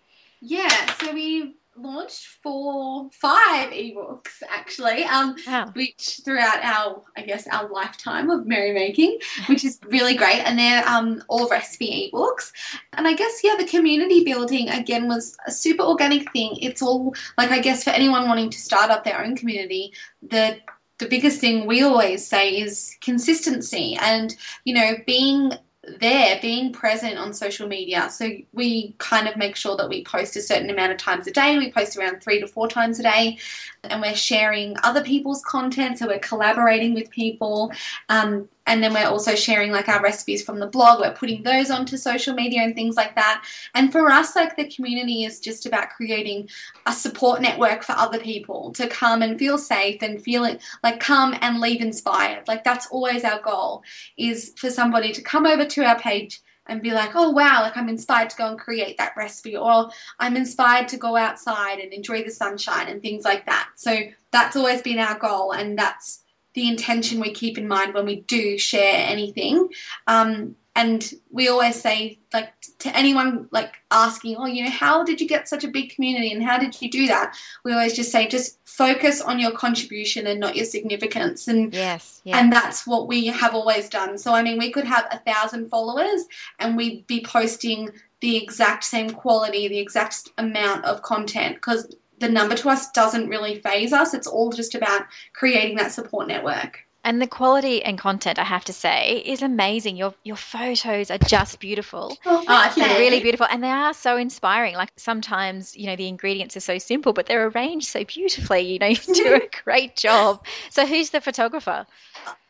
Yeah, 0.40 0.94
so 0.94 1.12
we 1.12 1.54
launched 1.76 2.26
four, 2.42 3.08
five 3.12 3.70
ebooks 3.70 4.42
actually, 4.48 5.04
um, 5.04 5.36
Wow. 5.46 5.70
which 5.74 6.20
throughout 6.24 6.62
our, 6.62 7.02
I 7.16 7.22
guess, 7.22 7.46
our 7.48 7.68
lifetime 7.70 8.30
of 8.30 8.46
merrymaking, 8.46 9.18
which 9.46 9.64
is 9.64 9.78
really 9.86 10.14
great, 10.14 10.40
and 10.40 10.58
they're 10.58 10.86
um, 10.86 11.22
all 11.28 11.48
recipe 11.48 12.10
ebooks. 12.12 12.52
And 12.92 13.06
I 13.08 13.14
guess 13.14 13.40
yeah, 13.42 13.56
the 13.58 13.66
community 13.66 14.24
building 14.24 14.68
again 14.68 15.08
was 15.08 15.36
a 15.46 15.50
super 15.50 15.82
organic 15.82 16.30
thing. 16.32 16.56
It's 16.60 16.82
all 16.82 17.14
like 17.38 17.50
I 17.50 17.58
guess 17.60 17.84
for 17.84 17.90
anyone 17.90 18.28
wanting 18.28 18.50
to 18.50 18.58
start 18.60 18.90
up 18.90 19.04
their 19.04 19.22
own 19.22 19.36
community, 19.36 19.92
the 20.22 20.58
the 20.98 21.06
biggest 21.08 21.40
thing 21.40 21.66
we 21.66 21.82
always 21.82 22.24
say 22.24 22.50
is 22.50 22.96
consistency 23.00 23.98
and 24.00 24.36
you 24.64 24.74
know 24.74 24.94
being 25.06 25.52
there 25.84 26.38
being 26.40 26.72
present 26.72 27.18
on 27.18 27.34
social 27.34 27.66
media. 27.66 28.08
So 28.10 28.30
we 28.52 28.94
kind 28.98 29.26
of 29.26 29.36
make 29.36 29.56
sure 29.56 29.76
that 29.76 29.88
we 29.88 30.04
post 30.04 30.36
a 30.36 30.40
certain 30.42 30.70
amount 30.70 30.92
of 30.92 30.98
times 30.98 31.26
a 31.26 31.32
day 31.32 31.58
we 31.58 31.72
post 31.72 31.96
around 31.96 32.22
three 32.22 32.40
to 32.40 32.46
four 32.46 32.68
times 32.68 33.00
a 33.00 33.02
day 33.02 33.38
and 33.84 34.00
we're 34.00 34.14
sharing 34.14 34.76
other 34.84 35.02
people's 35.02 35.42
content 35.42 35.98
so 35.98 36.06
we're 36.06 36.20
collaborating 36.20 36.94
with 36.94 37.10
people. 37.10 37.72
Um, 38.08 38.48
and 38.66 38.82
then 38.82 38.94
we're 38.94 39.06
also 39.06 39.34
sharing 39.34 39.72
like 39.72 39.88
our 39.88 40.02
recipes 40.02 40.42
from 40.42 40.58
the 40.58 40.66
blog. 40.66 41.00
We're 41.00 41.14
putting 41.14 41.42
those 41.42 41.70
onto 41.70 41.96
social 41.96 42.34
media 42.34 42.62
and 42.62 42.74
things 42.74 42.96
like 42.96 43.14
that. 43.16 43.44
And 43.74 43.90
for 43.90 44.10
us 44.10 44.36
like 44.36 44.56
the 44.56 44.68
community 44.68 45.24
is 45.24 45.40
just 45.40 45.66
about 45.66 45.90
creating 45.90 46.48
a 46.86 46.92
support 46.92 47.40
network 47.40 47.82
for 47.82 47.92
other 47.92 48.18
people 48.18 48.72
to 48.74 48.86
come 48.86 49.22
and 49.22 49.38
feel 49.38 49.58
safe 49.58 50.02
and 50.02 50.22
feel 50.22 50.44
it 50.44 50.62
like 50.82 51.00
come 51.00 51.36
and 51.40 51.60
leave 51.60 51.80
inspired. 51.80 52.46
Like 52.46 52.64
that's 52.64 52.86
always 52.88 53.24
our 53.24 53.40
goal 53.42 53.82
is 54.16 54.52
for 54.56 54.70
somebody 54.70 55.12
to 55.12 55.22
come 55.22 55.46
over 55.46 55.64
to 55.64 55.84
our 55.84 55.98
page 55.98 56.40
and 56.66 56.80
be 56.80 56.92
like, 56.92 57.10
oh 57.14 57.30
wow, 57.30 57.62
like 57.62 57.76
I'm 57.76 57.88
inspired 57.88 58.30
to 58.30 58.36
go 58.36 58.48
and 58.48 58.58
create 58.58 58.96
that 58.98 59.14
recipe, 59.16 59.56
or 59.56 59.90
I'm 60.20 60.36
inspired 60.36 60.88
to 60.88 60.96
go 60.96 61.16
outside 61.16 61.80
and 61.80 61.92
enjoy 61.92 62.22
the 62.22 62.30
sunshine 62.30 62.88
and 62.88 63.02
things 63.02 63.24
like 63.24 63.46
that. 63.46 63.70
So 63.74 63.96
that's 64.30 64.54
always 64.54 64.80
been 64.80 65.00
our 65.00 65.18
goal, 65.18 65.52
and 65.52 65.76
that's 65.76 66.21
the 66.54 66.68
intention 66.68 67.20
we 67.20 67.32
keep 67.32 67.58
in 67.58 67.68
mind 67.68 67.94
when 67.94 68.06
we 68.06 68.20
do 68.22 68.58
share 68.58 69.06
anything. 69.08 69.68
Um, 70.06 70.56
and 70.74 71.12
we 71.30 71.48
always 71.48 71.80
say 71.80 72.18
like 72.32 72.52
to 72.78 72.96
anyone 72.96 73.46
like 73.50 73.74
asking 73.90 74.36
oh 74.38 74.46
you 74.46 74.64
know 74.64 74.70
how 74.70 75.04
did 75.04 75.20
you 75.20 75.28
get 75.28 75.48
such 75.48 75.64
a 75.64 75.68
big 75.68 75.94
community 75.94 76.32
and 76.32 76.42
how 76.42 76.58
did 76.58 76.80
you 76.80 76.90
do 76.90 77.06
that 77.06 77.36
we 77.64 77.72
always 77.72 77.94
just 77.94 78.10
say 78.10 78.26
just 78.26 78.58
focus 78.64 79.20
on 79.20 79.38
your 79.38 79.52
contribution 79.52 80.26
and 80.26 80.40
not 80.40 80.56
your 80.56 80.64
significance 80.64 81.46
and 81.46 81.74
Yes. 81.74 82.22
Yeah. 82.24 82.38
and 82.38 82.52
that's 82.52 82.86
what 82.86 83.06
we 83.06 83.26
have 83.26 83.54
always 83.54 83.88
done 83.88 84.16
so 84.16 84.32
i 84.34 84.42
mean 84.42 84.58
we 84.58 84.72
could 84.72 84.84
have 84.84 85.06
a 85.10 85.18
thousand 85.18 85.68
followers 85.68 86.24
and 86.58 86.76
we'd 86.76 87.06
be 87.06 87.22
posting 87.22 87.90
the 88.20 88.36
exact 88.36 88.84
same 88.84 89.10
quality 89.10 89.68
the 89.68 89.78
exact 89.78 90.30
amount 90.38 90.84
of 90.86 91.02
content 91.02 91.56
because 91.56 91.94
the 92.22 92.28
number 92.28 92.54
to 92.56 92.68
us 92.70 92.90
doesn't 92.92 93.28
really 93.28 93.54
phase 93.60 93.92
us 93.92 94.14
it's 94.14 94.26
all 94.26 94.50
just 94.50 94.74
about 94.74 95.02
creating 95.34 95.76
that 95.76 95.92
support 95.92 96.26
network 96.28 96.80
And 97.04 97.20
the 97.20 97.26
quality 97.26 97.82
and 97.82 97.98
content, 97.98 98.38
I 98.38 98.44
have 98.44 98.64
to 98.66 98.72
say, 98.72 99.22
is 99.26 99.42
amazing. 99.42 99.96
Your 100.00 100.14
your 100.30 100.36
photos 100.36 101.10
are 101.10 101.18
just 101.18 101.58
beautiful. 101.58 102.16
oh, 102.24 102.44
They're 102.76 102.88
oh, 102.88 102.98
you. 102.98 102.98
really 103.04 103.20
beautiful 103.20 103.46
and 103.50 103.62
they 103.64 103.70
are 103.70 103.92
so 103.92 104.16
inspiring. 104.16 104.76
Like 104.82 104.92
sometimes, 104.96 105.76
you 105.76 105.86
know, 105.88 105.96
the 105.96 106.06
ingredients 106.06 106.56
are 106.56 106.60
so 106.60 106.78
simple, 106.78 107.12
but 107.12 107.26
they're 107.26 107.48
arranged 107.48 107.88
so 107.88 108.04
beautifully. 108.04 108.60
You 108.72 108.78
know, 108.78 108.86
you 108.86 109.14
do 109.14 109.34
a 109.34 109.48
great 109.64 109.96
job. 109.96 110.46
So 110.70 110.86
who's 110.86 111.10
the 111.10 111.20
photographer? 111.20 111.86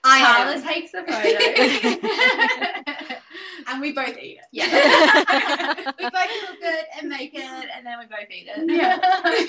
I 0.05 0.21
Carla 0.21 0.57
am 0.57 0.63
takes 0.63 0.93
the 0.93 1.03
photo. 1.03 3.13
and 3.69 3.81
we 3.81 3.93
both 3.93 4.19
eat 4.19 4.39
it 4.39 4.45
yeah. 4.53 4.67
we 5.99 6.05
both 6.05 6.13
cook 6.13 6.59
it 6.61 6.87
and 6.99 7.09
make 7.09 7.35
it, 7.35 7.69
and 7.75 7.87
then 7.87 7.99
we 7.99 8.05
both 8.05 8.31
eat 8.31 8.47
it. 8.55 8.71
Yeah. 8.71 8.99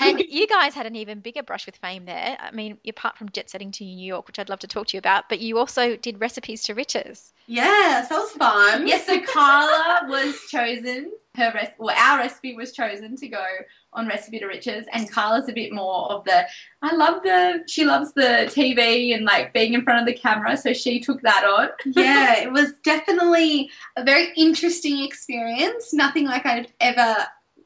And 0.00 0.20
you 0.20 0.46
guys 0.46 0.74
had 0.74 0.86
an 0.86 0.96
even 0.96 1.20
bigger 1.20 1.42
brush 1.42 1.66
with 1.66 1.76
fame 1.76 2.06
there. 2.06 2.36
I 2.40 2.50
mean, 2.50 2.78
apart 2.88 3.16
from 3.16 3.28
jet 3.30 3.50
setting 3.50 3.70
to 3.72 3.84
New 3.84 4.06
York, 4.06 4.26
which 4.26 4.38
I'd 4.38 4.48
love 4.48 4.60
to 4.60 4.66
talk 4.66 4.86
to 4.88 4.96
you 4.96 4.98
about, 4.98 5.28
but 5.28 5.40
you 5.40 5.58
also 5.58 5.96
did 5.96 6.20
recipes 6.20 6.62
to 6.64 6.74
riches. 6.74 7.32
Yes, 7.46 8.08
that 8.08 8.18
was 8.18 8.30
fun. 8.32 8.86
Yes, 8.86 9.06
so 9.06 9.20
Carla 9.20 10.06
was 10.08 10.34
chosen. 10.50 11.12
Her 11.36 11.50
rest, 11.52 11.72
well, 11.78 11.94
our 11.98 12.18
recipe 12.18 12.54
was 12.54 12.72
chosen 12.72 13.16
to 13.16 13.28
go 13.28 13.44
on 13.92 14.06
Recipe 14.06 14.38
to 14.38 14.46
Riches, 14.46 14.86
and 14.92 15.10
Carla's 15.10 15.48
a 15.48 15.52
bit 15.52 15.72
more 15.72 16.10
of 16.12 16.24
the. 16.24 16.46
I 16.82 16.94
love 16.94 17.22
the. 17.24 17.64
She 17.66 17.84
loves 17.84 18.12
the 18.14 18.48
TV 18.54 19.14
and 19.14 19.24
like 19.24 19.52
being 19.52 19.74
in 19.74 19.82
front 19.82 20.00
of 20.00 20.06
the 20.06 20.14
camera, 20.18 20.56
so 20.56 20.72
she 20.72 21.00
took 21.00 21.20
that 21.22 21.44
on. 21.44 21.70
yeah, 21.96 22.38
it 22.40 22.52
was 22.52 22.74
definitely 22.84 23.68
a 23.96 24.04
very 24.04 24.32
interesting 24.36 25.02
experience. 25.04 25.92
Nothing 25.92 26.26
like 26.26 26.46
I'd 26.46 26.72
ever 26.80 27.16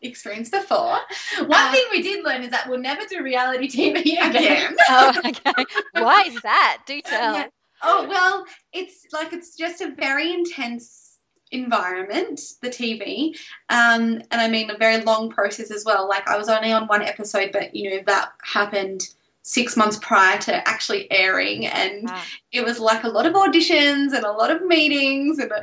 experienced 0.00 0.52
before. 0.52 0.98
One 1.40 1.50
Uh, 1.50 1.72
thing 1.72 1.84
we 1.90 2.02
did 2.02 2.24
learn 2.24 2.42
is 2.44 2.50
that 2.52 2.68
we'll 2.70 2.78
never 2.78 3.02
do 3.10 3.22
reality 3.22 3.68
TV 3.68 4.00
again. 4.00 4.30
Again. 4.34 4.76
Oh, 4.88 5.12
okay. 5.26 5.64
Why 5.92 6.22
is 6.26 6.40
that? 6.42 6.78
Do 6.86 7.00
tell. 7.02 7.34
Yeah. 7.34 7.46
Oh 7.82 8.06
well, 8.08 8.44
it's 8.72 9.06
like 9.12 9.32
it's 9.32 9.56
just 9.56 9.80
a 9.82 9.94
very 9.94 10.32
intense 10.32 11.07
environment, 11.52 12.40
the 12.62 12.70
TV, 12.70 13.34
um, 13.68 14.22
and 14.30 14.40
I 14.40 14.48
mean 14.48 14.70
a 14.70 14.76
very 14.78 15.02
long 15.02 15.30
process 15.30 15.70
as 15.70 15.84
well. 15.84 16.08
Like 16.08 16.28
I 16.28 16.36
was 16.36 16.48
only 16.48 16.72
on 16.72 16.86
one 16.86 17.02
episode, 17.02 17.50
but 17.52 17.74
you 17.74 17.90
know 17.90 18.02
that 18.06 18.32
happened 18.42 19.08
six 19.42 19.76
months 19.76 19.98
prior 20.02 20.38
to 20.38 20.68
actually 20.68 21.10
airing, 21.10 21.66
and 21.66 22.08
Wow. 22.08 22.22
it 22.52 22.64
was 22.64 22.78
like 22.78 23.04
a 23.04 23.08
lot 23.08 23.26
of 23.26 23.34
auditions 23.34 24.12
and 24.14 24.24
a 24.24 24.32
lot 24.32 24.50
of 24.50 24.64
meetings 24.64 25.38
and 25.38 25.50
uh, 25.52 25.60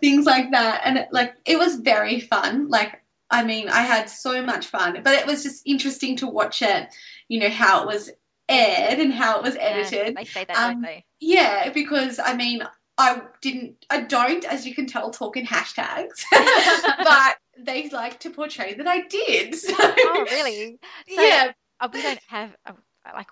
things 0.00 0.26
like 0.26 0.50
that, 0.52 0.82
and 0.84 0.98
it, 0.98 1.08
like 1.12 1.34
it 1.44 1.58
was 1.58 1.76
very 1.76 2.20
fun. 2.20 2.68
Like 2.68 3.02
I 3.30 3.42
mean, 3.44 3.68
I 3.68 3.82
had 3.82 4.08
so 4.08 4.42
much 4.42 4.66
fun, 4.66 5.00
but 5.02 5.14
it 5.14 5.26
was 5.26 5.42
just 5.42 5.66
interesting 5.66 6.16
to 6.18 6.26
watch 6.28 6.62
it. 6.62 6.88
You 7.28 7.40
know 7.40 7.50
how 7.50 7.82
it 7.82 7.86
was 7.86 8.10
aired 8.48 8.98
and 9.00 9.12
how 9.12 9.38
it 9.38 9.42
was 9.42 9.54
Yeah, 9.56 9.62
edited. 9.62 10.16
they 10.16 10.24
say 10.24 10.44
that, 10.44 10.56
Um, 10.56 10.74
don't 10.74 10.82
they? 10.82 11.04
Yeah, 11.20 11.70
because 11.72 12.18
I 12.18 12.34
mean, 12.34 12.62
I 12.98 13.20
didn't, 13.42 13.84
I 13.90 14.02
don't, 14.02 14.44
as 14.44 14.66
you 14.66 14.74
can 14.74 14.86
tell, 14.86 15.10
talk 15.10 15.36
in 15.36 15.46
hashtags, 15.46 16.22
but 17.04 17.36
they 17.58 17.88
like 17.90 18.20
to 18.20 18.30
portray 18.30 18.74
that 18.74 18.86
I 18.86 19.02
did. 19.02 19.54
So, 19.54 19.74
Oh, 19.78 20.26
really? 20.30 20.78
So, 21.14 21.22
yeah, 21.22 21.52
uh, 21.80 21.88
we 21.92 22.02
don't 22.02 22.20
have 22.28 22.56
uh, 22.64 22.72
like 23.14 23.28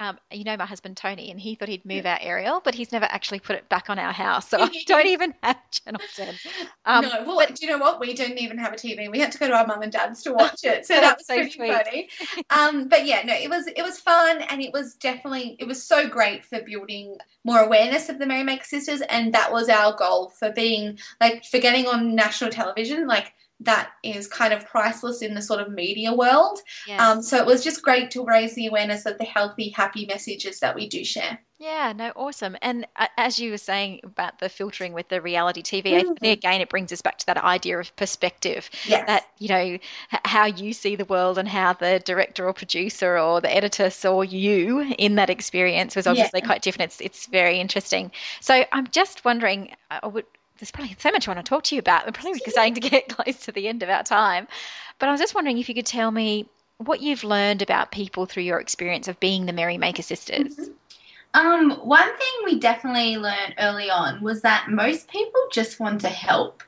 um, 0.00 0.18
you 0.30 0.44
know 0.44 0.56
my 0.56 0.66
husband 0.66 0.96
Tony, 0.96 1.30
and 1.30 1.40
he 1.40 1.54
thought 1.54 1.68
he'd 1.68 1.84
move 1.84 2.06
our 2.06 2.18
aerial, 2.20 2.60
but 2.64 2.74
he's 2.74 2.92
never 2.92 3.06
actually 3.06 3.40
put 3.40 3.56
it 3.56 3.68
back 3.68 3.90
on 3.90 3.98
our 3.98 4.12
house, 4.12 4.48
so 4.48 4.58
I 4.62 4.70
don't 4.86 5.06
even 5.06 5.34
have 5.42 5.56
Channel 5.70 6.00
Ten. 6.14 6.34
Um, 6.84 7.04
no, 7.04 7.24
well, 7.26 7.46
do 7.46 7.54
you 7.60 7.70
know 7.70 7.78
what? 7.78 7.98
We 7.98 8.14
didn't 8.14 8.38
even 8.38 8.58
have 8.58 8.72
a 8.72 8.76
TV. 8.76 9.10
We 9.10 9.18
had 9.18 9.32
to 9.32 9.38
go 9.38 9.48
to 9.48 9.54
our 9.54 9.66
mum 9.66 9.82
and 9.82 9.90
dad's 9.90 10.22
to 10.22 10.32
watch 10.32 10.60
it, 10.62 10.86
so 10.86 10.94
that 11.00 11.18
was 11.18 11.26
so 11.26 11.34
pretty 11.34 11.50
sweet. 11.50 11.72
funny. 11.72 12.08
Um, 12.50 12.88
but 12.88 13.06
yeah, 13.06 13.22
no, 13.24 13.34
it 13.34 13.50
was 13.50 13.66
it 13.66 13.82
was 13.82 13.98
fun, 13.98 14.42
and 14.42 14.62
it 14.62 14.72
was 14.72 14.94
definitely 14.94 15.56
it 15.58 15.66
was 15.66 15.82
so 15.82 16.08
great 16.08 16.44
for 16.44 16.60
building 16.62 17.16
more 17.44 17.58
awareness 17.58 18.08
of 18.08 18.18
the 18.18 18.26
Merrymaker 18.26 18.64
sisters, 18.64 19.00
and 19.02 19.34
that 19.34 19.52
was 19.52 19.68
our 19.68 19.96
goal 19.96 20.30
for 20.38 20.52
being 20.52 20.98
like 21.20 21.44
for 21.44 21.58
getting 21.58 21.86
on 21.86 22.14
national 22.14 22.50
television, 22.50 23.06
like. 23.06 23.32
That 23.60 23.90
is 24.04 24.28
kind 24.28 24.52
of 24.52 24.66
priceless 24.66 25.22
in 25.22 25.34
the 25.34 25.42
sort 25.42 25.60
of 25.60 25.70
media 25.72 26.12
world. 26.12 26.60
yes. 26.86 27.00
Um, 27.00 27.22
so 27.22 27.36
it 27.38 27.46
was 27.46 27.64
just 27.64 27.82
great 27.82 28.10
to 28.12 28.24
raise 28.24 28.54
the 28.54 28.66
awareness 28.66 29.04
of 29.06 29.18
the 29.18 29.24
healthy, 29.24 29.70
happy 29.70 30.06
messages 30.06 30.60
that 30.60 30.74
we 30.74 30.88
do 30.88 31.04
share. 31.04 31.40
Yeah, 31.60 31.92
no, 31.92 32.12
awesome. 32.14 32.56
And 32.62 32.86
uh, 32.94 33.08
as 33.16 33.40
you 33.40 33.50
were 33.50 33.58
saying 33.58 34.00
about 34.04 34.38
the 34.38 34.48
filtering 34.48 34.92
with 34.92 35.08
the 35.08 35.20
reality 35.20 35.60
TV, 35.60 35.94
I 35.94 36.02
think 36.02 36.38
again 36.38 36.60
it 36.60 36.68
brings 36.68 36.92
us 36.92 37.02
back 37.02 37.18
to 37.18 37.26
that 37.26 37.38
idea 37.38 37.80
of 37.80 37.94
perspective. 37.96 38.70
Yes. 38.86 39.06
That 39.08 39.26
you 39.38 39.48
know 39.48 39.78
how 40.24 40.46
you 40.46 40.72
see 40.72 40.94
the 40.94 41.04
world 41.04 41.36
and 41.36 41.48
how 41.48 41.72
the 41.72 42.00
director 42.04 42.46
or 42.46 42.52
producer 42.52 43.18
or 43.18 43.40
the 43.40 43.52
editor 43.52 43.90
saw 43.90 44.22
you 44.22 44.94
in 44.98 45.16
that 45.16 45.30
experience 45.30 45.96
was 45.96 46.06
obviously 46.06 46.42
quite 46.42 46.62
different. 46.62 46.92
It's 46.92 47.00
it's 47.00 47.26
very 47.26 47.58
interesting. 47.58 48.12
So 48.40 48.64
I'm 48.70 48.86
just 48.88 49.24
wondering, 49.24 49.74
I 49.90 50.06
would. 50.06 50.26
There's 50.58 50.70
probably 50.70 50.96
so 50.98 51.10
much 51.10 51.28
I 51.28 51.32
want 51.32 51.44
to 51.44 51.48
talk 51.48 51.62
to 51.64 51.74
you 51.74 51.78
about. 51.78 52.06
We're 52.06 52.12
probably 52.12 52.40
starting 52.40 52.74
to 52.74 52.80
get 52.80 53.08
close 53.16 53.40
to 53.40 53.52
the 53.52 53.68
end 53.68 53.82
of 53.82 53.88
our 53.88 54.02
time, 54.02 54.48
but 54.98 55.08
I 55.08 55.12
was 55.12 55.20
just 55.20 55.34
wondering 55.34 55.58
if 55.58 55.68
you 55.68 55.74
could 55.74 55.86
tell 55.86 56.10
me 56.10 56.48
what 56.78 57.00
you've 57.00 57.24
learned 57.24 57.62
about 57.62 57.90
people 57.90 58.26
through 58.26 58.44
your 58.44 58.60
experience 58.60 59.08
of 59.08 59.18
being 59.20 59.46
the 59.46 59.52
Merrymaker 59.52 60.02
sisters. 60.02 60.70
Um, 61.34 61.72
one 61.72 62.16
thing 62.16 62.28
we 62.44 62.58
definitely 62.58 63.16
learned 63.16 63.54
early 63.58 63.90
on 63.90 64.22
was 64.22 64.42
that 64.42 64.70
most 64.70 65.08
people 65.08 65.40
just 65.52 65.78
want 65.78 66.00
to 66.02 66.08
help 66.08 66.62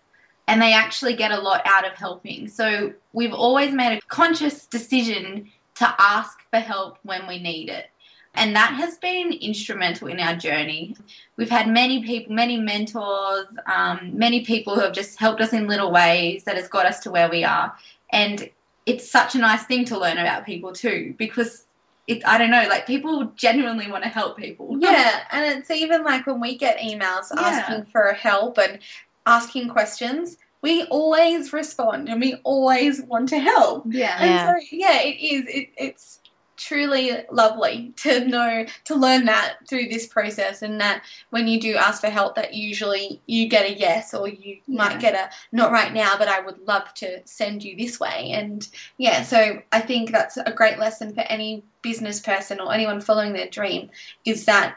and 0.47 0.61
they 0.61 0.73
actually 0.73 1.15
get 1.15 1.31
a 1.31 1.41
lot 1.41 1.63
out 1.65 1.87
of 1.87 1.95
helping. 1.95 2.49
So 2.49 2.93
we've 3.13 3.33
always 3.33 3.73
made 3.73 3.97
a 3.97 4.01
conscious 4.09 4.67
decision 4.67 5.49
to 5.77 5.95
ask 5.99 6.41
for 6.51 6.59
help 6.59 6.99
when 7.05 7.27
we 7.27 7.41
need 7.41 7.69
it. 7.69 7.87
And 8.35 8.55
that 8.55 8.75
has 8.75 8.97
been 8.99 9.33
instrumental 9.33 10.09
in 10.09 10.21
our 10.21 10.37
journey. 10.37 10.97
We've 11.37 11.51
had 11.51 11.69
many 11.69 12.05
people, 12.05 12.35
many 12.35 12.57
mentors, 12.59 13.47
um, 13.67 14.13
many 14.15 14.45
people 14.45 14.75
who 14.75 14.83
have 14.83 14.93
just 14.93 15.19
helped 15.19 15.41
us 15.41 15.53
in 15.53 15.67
little 15.67 15.91
ways 15.91 16.45
that 16.45 16.57
has 16.57 16.69
got 16.69 16.87
us 16.87 17.01
to 17.01 17.11
where 17.11 17.29
we 17.29 17.45
are. 17.45 17.75
And 18.13 18.49
it's 18.87 19.11
such 19.11 19.35
a 19.35 19.39
nice 19.39 19.65
thing 19.65 19.85
to 19.87 19.99
learn 19.99 20.19
about 20.19 20.47
people 20.47 20.73
too, 20.73 21.15
because 21.19 21.67
it, 22.07 22.27
I 22.27 22.39
don't 22.39 22.51
know, 22.51 22.67
like 22.69 22.87
people 22.87 23.25
genuinely 23.37 23.91
want 23.91 24.05
to 24.05 24.11
help 24.11 24.37
people. 24.37 24.77
Yeah, 24.81 25.23
and 25.31 25.59
it's 25.59 25.71
even 25.71 26.05
like 26.05 26.27
when 26.27 26.41
we 26.41 26.57
get 26.57 26.79
emails 26.79 27.31
Yeah. 27.35 27.43
asking 27.43 27.87
for 27.87 28.13
help 28.13 28.59
and 28.59 28.79
asking 29.27 29.69
questions, 29.69 30.39
we 30.63 30.85
always 30.85 31.53
respond 31.53 32.09
and 32.09 32.21
we 32.21 32.35
always 32.45 33.03
want 33.03 33.29
to 33.31 33.39
help. 33.39 33.85
Yeah. 33.89 34.23
Yeah. 34.23 34.51
And 34.51 34.63
so, 34.63 34.77
yeah, 34.77 35.01
it 35.03 35.17
is. 35.21 35.45
It, 35.49 35.69
it's 35.77 36.21
truly 36.61 37.11
lovely 37.33 37.93
to 37.97 38.27
know 38.27 38.67
to 38.85 38.95
learn 38.95 39.25
that 39.25 39.57
through 39.67 39.89
this 39.89 40.07
process 40.07 40.61
and 40.61 40.79
that 40.79 41.03
when 41.31 41.49
you 41.49 41.59
do 41.59 41.75
ask 41.75 42.03
for 42.03 42.11
help 42.11 42.35
that 42.35 42.53
usually 42.53 43.23
you 43.27 43.49
get 43.49 43.65
a 43.65 43.73
yes 43.73 44.13
or 44.13 44.29
you 44.29 44.59
Yeah. 44.67 44.77
might 44.77 45.01
get 45.01 45.15
a 45.15 45.31
not 45.53 45.73
right 45.73 45.93
now 45.93 46.19
but 46.19 46.29
I 46.29 46.41
would 46.41 46.59
love 46.67 46.93
to 46.95 47.23
send 47.25 47.65
you 47.65 47.77
this 47.77 47.99
way. 47.99 48.33
And 48.33 48.69
yeah 48.99 49.23
so 49.23 49.63
I 49.73 49.81
think 49.81 50.13
that's 50.13 50.37
a 50.37 50.53
great 50.53 50.79
lesson 50.79 51.15
for 51.15 51.23
any 51.23 51.65
business 51.81 52.21
person 52.21 52.61
or 52.61 52.75
anyone 52.75 53.01
following 53.01 53.33
their 53.33 53.49
dream 53.49 53.89
is 54.27 54.45
that 54.45 54.77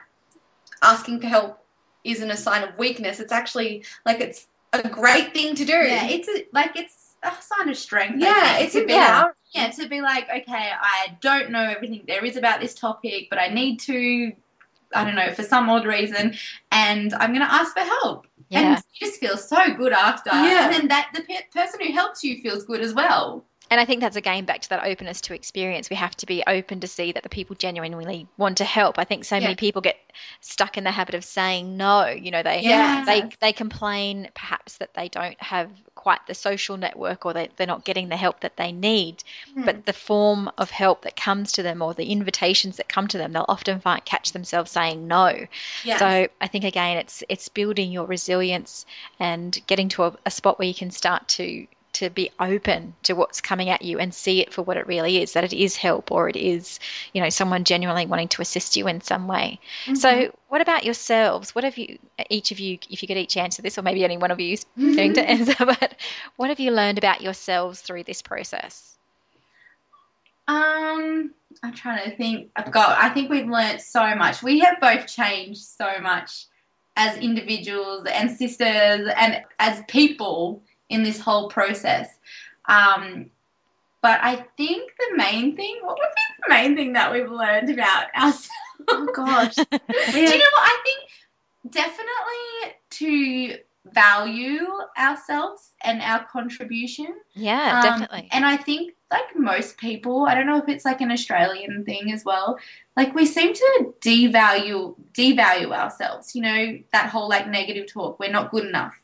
asking 0.81 1.19
for 1.19 1.27
help 1.27 1.65
isn't 2.05 2.31
a 2.31 2.37
sign 2.37 2.63
of 2.63 2.77
weakness. 2.77 3.19
It's 3.19 3.31
actually 3.33 3.83
like 4.05 4.21
it's 4.21 4.47
a 4.71 4.87
great 4.87 5.33
thing 5.33 5.53
to 5.55 5.65
do. 5.65 5.73
Yeah, 5.73 6.07
it's 6.07 6.29
a, 6.29 6.45
like 6.53 6.77
it's 6.77 7.02
a 7.23 7.41
sign 7.41 7.69
of 7.69 7.77
strength. 7.77 8.19
Yeah 8.19 8.59
it's 8.59 8.73
to 8.73 8.85
be 8.85 8.93
empowering 8.93 9.33
yeah 9.53 9.69
to 9.69 9.87
be 9.87 10.01
like, 10.01 10.25
okay, 10.29 10.71
I 10.81 11.15
don't 11.21 11.51
know 11.51 11.61
everything 11.63 12.03
there 12.07 12.25
is 12.25 12.37
about 12.37 12.59
this 12.59 12.73
topic, 12.73 13.27
but 13.29 13.39
I 13.39 13.47
need 13.47 13.79
to, 13.81 14.31
I 14.95 15.03
don't 15.03 15.15
know, 15.15 15.31
for 15.33 15.43
some 15.43 15.69
odd 15.69 15.85
reason, 15.85 16.35
and 16.71 17.13
I'm 17.13 17.29
going 17.33 17.45
to 17.45 17.53
ask 17.53 17.73
for 17.73 17.81
help. 17.81 18.27
Yeah. 18.49 18.75
And 18.75 18.83
you 18.93 19.07
just 19.07 19.19
feel 19.19 19.37
so 19.37 19.73
good 19.75 19.93
after. 19.93 20.29
Yeah. 20.31 20.65
And 20.65 20.73
then 20.73 20.87
that 20.89 21.11
the 21.13 21.21
pe- 21.21 21.47
person 21.53 21.79
who 21.85 21.93
helps 21.93 22.23
you 22.23 22.41
feels 22.41 22.63
good 22.63 22.81
as 22.81 22.93
well. 22.93 23.45
And 23.71 23.79
I 23.79 23.85
think 23.85 24.01
that's 24.01 24.15
again 24.15 24.45
back 24.45 24.61
to 24.61 24.69
that 24.69 24.85
openness 24.85 25.21
to 25.21 25.33
experience. 25.33 25.89
We 25.89 25.95
have 25.95 26.15
to 26.17 26.25
be 26.25 26.43
open 26.45 26.79
to 26.81 26.87
see 26.87 27.11
that 27.11 27.23
the 27.23 27.29
people 27.29 27.55
genuinely 27.55 28.27
want 28.37 28.57
to 28.57 28.65
help. 28.65 28.99
I 28.99 29.03
think 29.03 29.25
so 29.25 29.39
many 29.39 29.55
people 29.55 29.81
get 29.81 29.95
stuck 30.41 30.77
in 30.77 30.83
the 30.83 30.91
habit 30.91 31.15
of 31.15 31.23
saying 31.23 31.75
no. 31.77 32.07
You 32.07 32.29
know, 32.29 32.43
they 32.43 32.61
Yes. 32.61 33.05
they 33.07 33.29
they 33.39 33.53
complain 33.53 34.29
perhaps 34.35 34.77
that 34.77 34.93
they 34.93 35.09
don't 35.09 35.41
have 35.41 35.71
quite 36.03 36.27
the 36.27 36.35
social 36.35 36.75
network 36.75 37.25
or 37.25 37.31
they, 37.31 37.47
they're 37.55 37.65
not 37.65 37.85
getting 37.85 38.09
the 38.09 38.17
help 38.17 38.41
that 38.41 38.57
they 38.57 38.73
need. 38.73 39.23
Hmm. 39.53 39.63
But 39.63 39.85
the 39.85 39.93
form 39.93 40.51
of 40.57 40.69
help 40.69 41.03
that 41.03 41.15
comes 41.15 41.53
to 41.53 41.63
them 41.63 41.81
or 41.81 41.93
the 41.93 42.11
invitations 42.11 42.75
that 42.75 42.89
come 42.89 43.07
to 43.07 43.17
them, 43.17 43.31
they'll 43.31 43.45
often 43.47 43.79
find, 43.79 44.03
catch 44.03 44.33
themselves 44.33 44.69
saying 44.69 45.07
no. 45.07 45.47
Yeah. 45.85 45.97
So 45.97 46.27
I 46.41 46.47
think 46.47 46.65
again, 46.65 46.97
it's 46.97 47.23
it's 47.29 47.47
building 47.47 47.89
your 47.93 48.05
resilience 48.05 48.85
and 49.17 49.57
getting 49.65 49.87
to 49.89 50.03
a, 50.03 50.13
a 50.25 50.31
spot 50.31 50.59
where 50.59 50.67
you 50.67 50.73
can 50.73 50.91
start 50.91 51.25
to 51.39 51.67
to 51.93 52.09
be 52.09 52.29
open 52.39 52.93
to 53.03 53.13
what's 53.13 53.39
coming 53.39 53.69
at 53.69 53.81
you 53.81 53.99
and 53.99 54.13
see 54.13 54.41
it 54.41 54.51
for 54.53 54.61
what 54.61 54.77
it 54.77 54.85
really 54.87 55.21
is 55.21 55.33
that 55.33 55.43
it 55.43 55.53
is 55.53 55.75
help 55.75 56.11
or 56.11 56.27
it 56.27 56.35
is 56.35 56.79
you 57.13 57.21
know 57.21 57.29
someone 57.29 57.63
genuinely 57.63 58.05
wanting 58.05 58.27
to 58.27 58.41
assist 58.41 58.75
you 58.75 58.87
in 58.87 58.99
some 59.01 59.27
way 59.27 59.59
so 59.93 60.35
what 60.49 60.61
about 60.61 60.83
yourselves 60.83 61.55
what 61.55 61.63
have 61.63 61.77
you 61.77 61.97
each 62.29 62.51
of 62.51 62.59
you 62.59 62.77
if 62.89 63.01
you 63.01 63.07
could 63.07 63.17
each 63.17 63.37
answer 63.37 63.61
this 63.61 63.77
or 63.77 63.81
maybe 63.81 64.03
any 64.03 64.17
one 64.17 64.31
of 64.31 64.39
you 64.39 64.53
is 64.53 64.65
going 64.95 65.13
to 65.13 65.21
answer 65.29 65.55
but 65.65 65.95
what 66.35 66.49
have 66.49 66.59
you 66.59 66.71
learned 66.71 66.97
about 66.97 67.21
yourselves 67.21 67.81
through 67.81 68.03
this 68.03 68.21
process 68.21 68.97
Um, 70.47 71.33
I'm 71.63 71.73
trying 71.73 72.09
to 72.09 72.15
think. 72.17 72.49
I've 72.55 72.71
got. 72.71 72.97
I 72.97 73.09
think 73.09 73.29
we've 73.29 73.47
learned 73.47 73.79
so 73.79 74.13
much. 74.15 74.43
We 74.43 74.59
have 74.59 74.79
both 74.81 75.07
changed 75.07 75.61
so 75.61 75.99
much 76.01 76.47
as 76.95 77.17
individuals 77.17 78.05
and 78.11 78.29
sisters 78.29 79.09
and 79.17 79.41
as 79.59 79.81
people 79.87 80.61
in 80.93 81.03
this 81.03 81.19
whole 81.19 81.49
process. 81.49 82.09
Um, 82.65 83.29
but 84.01 84.19
I 84.21 84.45
think 84.57 84.91
the 84.97 85.17
main 85.17 85.55
thing. 85.55 85.79
What 85.81 85.97
would 85.97 86.09
be 86.15 86.43
the 86.45 86.53
main 86.53 86.75
thing 86.75 86.93
that 86.93 87.11
we've 87.11 87.31
learned 87.31 87.69
about 87.69 88.13
ourselves? 88.15 88.49
oh 88.87 89.07
gosh. 89.13 89.55
Do 89.55 89.63
you 89.63 90.37
know 90.37 90.51
what? 90.53 90.69
I 90.69 90.83
think 90.83 91.73
definitely 91.73 92.75
to 92.89 93.57
value 93.91 94.67
ourselves 94.97 95.71
and 95.83 96.01
our 96.01 96.25
contribution. 96.25 97.15
yeah 97.33 97.77
Um, 97.79 97.83
definitely 97.83 98.29
And 98.31 98.45
I 98.45 98.57
think, 98.57 98.93
like 99.11 99.35
most 99.35 99.77
people, 99.77 100.25
I 100.25 100.33
don't 100.33 100.47
know 100.47 100.57
if 100.57 100.67
it's 100.67 100.85
like 100.85 101.01
an 101.01 101.11
Australian 101.11 101.83
thing 101.85 102.11
as 102.11 102.25
well. 102.25 102.57
Like 102.97 103.13
we 103.13 103.25
seem 103.25 103.53
to 103.53 103.93
devalue 104.01 104.95
devalue 105.13 105.71
ourselves. 105.71 106.35
You 106.35 106.41
know 106.41 106.79
that 106.91 107.09
whole 107.09 107.29
like 107.29 107.47
negative 107.47 107.91
talk. 107.91 108.19
We're 108.19 108.31
not 108.31 108.51
good 108.51 108.65
enough. 108.65 108.99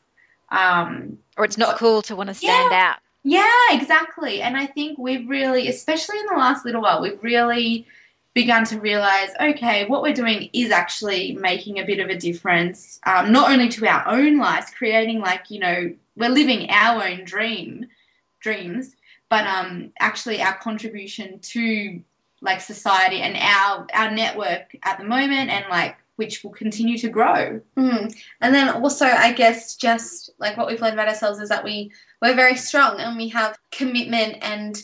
Um, 0.50 1.18
or 1.40 1.44
it's 1.44 1.58
not 1.58 1.78
cool 1.78 2.02
to 2.02 2.14
want 2.14 2.28
to 2.28 2.34
stand 2.34 2.72
out 2.72 2.98
yeah, 3.22 3.50
exactly. 3.70 4.40
And 4.40 4.56
I 4.56 4.66
think 4.66 4.98
we've 4.98 5.28
really, 5.28 5.68
especially 5.68 6.18
in 6.18 6.26
the 6.26 6.38
last 6.38 6.64
little 6.64 6.80
while, 6.80 7.02
we've 7.02 7.22
really 7.22 7.86
begun 8.32 8.64
to 8.64 8.80
realize 8.80 9.30
okay, 9.40 9.86
what 9.86 10.02
we're 10.02 10.14
doing 10.14 10.48
is 10.52 10.70
actually 10.70 11.32
making 11.34 11.78
a 11.78 11.84
bit 11.84 11.98
of 11.98 12.08
a 12.08 12.16
difference, 12.16 13.00
um, 13.04 13.32
not 13.32 13.50
only 13.50 13.68
to 13.68 13.86
our 13.86 14.08
own 14.08 14.38
lives, 14.38 14.70
creating 14.70 15.20
like, 15.20 15.50
you 15.50 15.58
know, 15.58 15.94
we're 16.16 16.30
living 16.30 16.70
our 16.70 17.02
own 17.04 17.24
dream, 17.24 17.86
dreams, 18.40 18.96
but 19.28 19.46
um, 19.46 19.92
actually 20.00 20.40
our 20.40 20.56
contribution 20.58 21.40
to 21.40 22.00
like 22.40 22.60
society 22.60 23.20
and 23.20 23.36
our 23.36 23.86
our 23.92 24.10
network 24.10 24.74
at 24.82 24.96
the 24.96 25.04
moment 25.04 25.50
and 25.50 25.66
like 25.68 25.96
which 26.20 26.44
will 26.44 26.50
continue 26.50 26.98
to 26.98 27.08
grow. 27.08 27.58
Mm. 27.78 28.14
And 28.42 28.54
then 28.54 28.68
also, 28.68 29.06
I 29.06 29.32
guess, 29.32 29.74
just 29.74 30.28
like 30.38 30.58
what 30.58 30.66
we've 30.66 30.78
learned 30.78 30.92
about 30.92 31.08
ourselves 31.08 31.40
is 31.40 31.48
that 31.48 31.64
we 31.64 31.90
we're 32.20 32.34
very 32.34 32.56
strong 32.56 33.00
and 33.00 33.16
we 33.16 33.28
have 33.28 33.58
commitment 33.72 34.36
and 34.42 34.76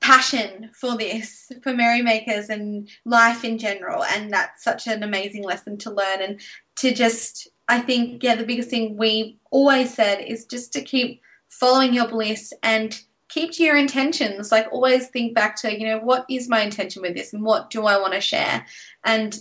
passion 0.00 0.70
for 0.72 0.96
this, 0.96 1.52
for 1.62 1.74
merrymakers 1.74 2.48
and 2.48 2.88
life 3.04 3.44
in 3.44 3.58
general. 3.58 4.04
And 4.04 4.32
that's 4.32 4.64
such 4.64 4.86
an 4.86 5.02
amazing 5.02 5.44
lesson 5.44 5.76
to 5.80 5.90
learn 5.90 6.22
and 6.22 6.40
to 6.76 6.94
just, 6.94 7.46
I 7.68 7.80
think, 7.80 8.22
yeah, 8.22 8.36
the 8.36 8.46
biggest 8.46 8.70
thing 8.70 8.96
we 8.96 9.38
always 9.50 9.92
said 9.92 10.22
is 10.22 10.46
just 10.46 10.72
to 10.72 10.80
keep 10.80 11.20
following 11.50 11.92
your 11.92 12.08
bliss 12.08 12.54
and 12.62 12.98
keep 13.28 13.52
to 13.52 13.62
your 13.62 13.76
intentions. 13.76 14.50
Like, 14.50 14.72
always 14.72 15.08
think 15.08 15.34
back 15.34 15.56
to, 15.56 15.78
you 15.78 15.86
know, 15.86 15.98
what 15.98 16.24
is 16.30 16.48
my 16.48 16.62
intention 16.62 17.02
with 17.02 17.14
this 17.14 17.34
and 17.34 17.42
what 17.42 17.68
do 17.68 17.84
I 17.84 17.98
want 17.98 18.14
to 18.14 18.20
share? 18.22 18.64
And 19.04 19.38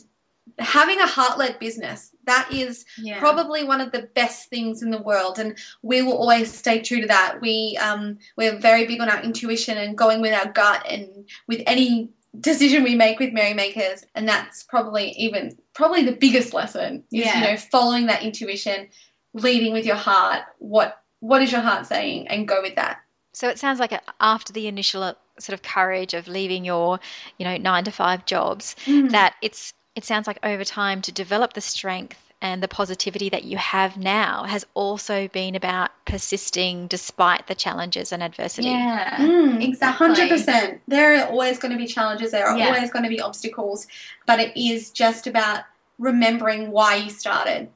having 0.59 0.99
a 0.99 1.07
heart 1.07 1.37
led 1.37 1.59
business, 1.59 2.11
that 2.25 2.47
is 2.51 2.85
Yeah. 2.97 3.19
probably 3.19 3.63
one 3.63 3.81
of 3.81 3.91
the 3.91 4.03
best 4.13 4.49
things 4.49 4.81
in 4.83 4.91
the 4.91 5.01
world. 5.01 5.39
And 5.39 5.57
we 5.81 6.01
will 6.01 6.17
always 6.17 6.53
stay 6.53 6.81
true 6.81 7.01
to 7.01 7.07
that. 7.07 7.39
We 7.41 7.77
um, 7.81 8.19
we're 8.37 8.57
very 8.57 8.85
big 8.85 9.01
on 9.01 9.09
our 9.09 9.21
intuition 9.21 9.77
and 9.77 9.97
going 9.97 10.21
with 10.21 10.33
our 10.33 10.51
gut 10.51 10.85
and 10.89 11.27
with 11.47 11.61
any 11.65 12.09
decision 12.39 12.83
we 12.83 12.95
make 12.95 13.19
with 13.19 13.33
merrymakers. 13.33 14.05
And 14.15 14.27
that's 14.27 14.63
probably 14.63 15.11
even 15.11 15.57
probably 15.73 16.03
the 16.03 16.11
biggest 16.15 16.53
lesson 16.53 17.03
is 17.11 17.25
Yeah. 17.25 17.39
you 17.39 17.51
know 17.51 17.57
following 17.57 18.07
that 18.07 18.23
intuition 18.23 18.89
leading 19.33 19.73
with 19.73 19.85
your 19.85 19.95
heart. 19.95 20.43
What 20.59 20.99
what 21.19 21.41
is 21.41 21.51
your 21.51 21.61
heart 21.61 21.85
saying? 21.87 22.27
And 22.27 22.47
go 22.47 22.61
with 22.61 22.75
that. 22.75 22.99
So 23.33 23.49
it 23.49 23.57
sounds 23.57 23.79
like 23.79 23.93
after 24.19 24.53
the 24.53 24.67
initial 24.67 25.01
uh, 25.01 25.13
sort 25.39 25.53
of 25.55 25.63
courage 25.63 26.13
of 26.13 26.27
leaving 26.27 26.63
your, 26.65 26.99
you 27.39 27.45
know, 27.45 27.57
nine 27.57 27.83
to 27.85 27.91
five 27.91 28.25
jobs, 28.25 28.75
that 28.85 29.33
it's 29.41 29.73
it 29.95 30.03
sounds 30.05 30.27
like 30.27 30.39
over 30.43 30.63
time 30.63 31.01
to 31.03 31.11
develop 31.11 31.53
the 31.53 31.61
strength 31.61 32.19
and 32.41 32.61
the 32.61 32.67
positivity 32.67 33.29
that 33.29 33.45
you 33.45 33.55
have 33.57 33.95
now 33.95 34.43
has 34.43 34.65
also 34.73 35.29
been 35.29 35.55
about 35.55 35.91
persisting 36.05 36.87
despite 36.87 37.47
the 37.47 37.55
challenges 37.55 38.11
and 38.11 38.21
adversity. 38.21 38.67
Yeah. 38.67 39.17
Mm, 39.17 39.63
exactly. 39.63 40.07
100%. 40.07 40.79
There 40.87 41.15
are 41.15 41.27
always 41.27 41.57
going 41.57 41.71
to 41.71 41.77
be 41.77 41.87
challenges, 41.87 42.31
there 42.31 42.45
are 42.45 42.57
Yeah. 42.57 42.67
always 42.67 42.91
going 42.91 43.03
to 43.03 43.09
be 43.09 43.21
obstacles, 43.21 43.87
but 44.25 44.39
it 44.41 44.57
is 44.57 44.91
just 44.91 45.25
about 45.25 45.63
remembering 45.99 46.71
why 46.71 46.95
you 46.95 47.09
started. 47.09 47.69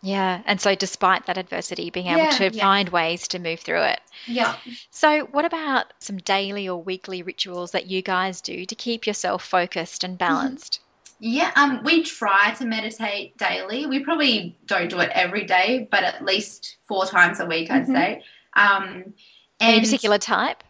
Yeah, 0.00 0.42
and 0.44 0.60
so 0.60 0.74
despite 0.74 1.26
that 1.26 1.38
adversity, 1.38 1.90
being 1.90 2.06
able 2.06 2.18
Yeah, 2.18 2.36
to 2.36 2.44
yeah. 2.50 2.62
find 2.62 2.88
ways 2.90 3.26
to 3.28 3.38
move 3.38 3.60
through 3.60 3.82
it. 3.82 4.00
Yeah. 4.26 4.54
So, 4.90 5.24
what 5.32 5.46
about 5.46 5.92
some 5.98 6.18
daily 6.18 6.68
or 6.68 6.82
weekly 6.82 7.22
rituals 7.22 7.70
that 7.72 7.86
you 7.86 8.02
guys 8.02 8.40
do 8.42 8.66
to 8.66 8.74
keep 8.74 9.06
yourself 9.06 9.42
focused 9.44 10.04
and 10.04 10.18
balanced? 10.18 10.80
Yeah, 11.26 11.52
um, 11.56 11.80
we 11.84 12.02
try 12.02 12.52
to 12.58 12.66
meditate 12.66 13.34
daily. 13.38 13.86
We 13.86 14.00
probably 14.00 14.58
don't 14.66 14.90
do 14.90 14.98
it 15.00 15.08
every 15.14 15.44
day, 15.44 15.88
but 15.90 16.04
at 16.04 16.22
least 16.22 16.76
four 16.86 17.06
times 17.06 17.40
a 17.40 17.46
week, 17.46 17.70
I'd 17.70 17.86
Mhm. 17.86 17.94
say. 17.94 18.22
Um, 18.52 19.14
Any 19.58 19.80
particular 19.80 20.18
type? 20.18 20.62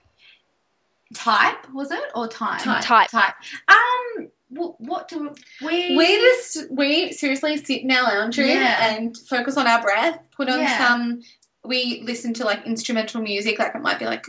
type 1.13 1.69
was 1.73 1.91
it 1.91 2.05
or 2.15 2.29
time? 2.29 2.61
Type. 2.61 2.85
Type. 2.85 3.11
Type. 3.11 3.35
Um, 3.67 4.29
what, 4.51 4.81
what 4.81 5.09
do 5.09 5.35
we? 5.61 5.97
We 5.97 6.07
just 6.21 6.71
we 6.71 7.13
seriously 7.13 7.57
sit 7.57 7.83
in 7.83 7.91
our 7.91 8.05
lounge 8.05 8.39
room 8.39 8.49
Yeah. 8.51 8.95
and 8.95 9.17
focus 9.27 9.57
on 9.57 9.67
our 9.67 9.83
breath. 9.83 10.21
Put 10.37 10.49
on 10.49 10.61
Yeah. 10.61 10.79
some. 10.79 11.23
We 11.65 12.03
listen 12.05 12.33
to 12.35 12.45
like 12.45 12.65
instrumental 12.65 13.21
music, 13.23 13.59
like 13.59 13.75
it 13.75 13.83
might 13.83 13.99
be 13.99 14.05
like 14.07 14.29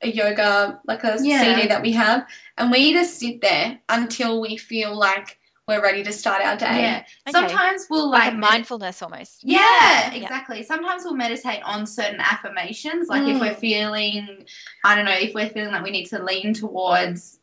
a 0.00 0.08
yoga, 0.08 0.80
like 0.86 1.04
a 1.04 1.18
Yeah. 1.20 1.42
CD 1.42 1.68
that 1.68 1.82
we 1.82 1.92
have, 1.92 2.26
and 2.56 2.70
we 2.70 2.94
just 2.94 3.18
sit 3.18 3.42
there 3.42 3.78
until 3.90 4.40
we 4.40 4.56
feel 4.56 4.94
like 4.96 5.38
we're 5.68 5.82
ready 5.82 6.04
to 6.04 6.12
start 6.12 6.42
our 6.44 6.56
day. 6.56 6.82
Yeah. 6.82 6.98
Okay. 7.28 7.32
Sometimes 7.32 7.86
we'll 7.90 8.08
Like, 8.10 8.32
like, 8.32 8.36
mindfulness 8.38 9.02
almost. 9.02 9.42
Yeah, 9.42 9.58
Yeah. 9.60 10.12
exactly. 10.14 10.62
Sometimes 10.62 11.02
we'll 11.04 11.14
meditate 11.16 11.60
on 11.64 11.86
certain 11.86 12.20
affirmations. 12.20 13.08
Like 13.08 13.26
if 13.26 13.36
Mm. 13.36 13.40
we're 13.40 13.54
feeling, 13.54 14.46
I 14.84 14.94
don't 14.94 15.04
know, 15.04 15.12
if 15.12 15.34
we're 15.34 15.48
feeling 15.48 15.72
like 15.72 15.82
we 15.82 15.90
need 15.90 16.06
to 16.06 16.22
lean 16.22 16.54
towards 16.54 17.35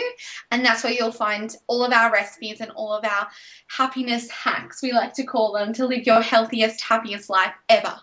and 0.52 0.64
that's 0.64 0.84
where 0.84 0.92
you'll 0.92 1.10
find 1.10 1.52
all 1.66 1.82
of 1.82 1.92
our 1.92 2.12
recipes 2.12 2.60
and 2.60 2.70
all 2.76 2.92
of 2.92 3.04
our 3.04 3.26
happiness 3.66 4.30
hacks, 4.30 4.84
we 4.84 4.92
like 4.92 5.14
to 5.14 5.24
call 5.24 5.52
them, 5.52 5.72
to 5.72 5.84
live 5.84 6.06
your 6.06 6.20
healthiest, 6.20 6.80
happiest 6.80 7.28
life 7.28 7.54
ever. 7.68 7.96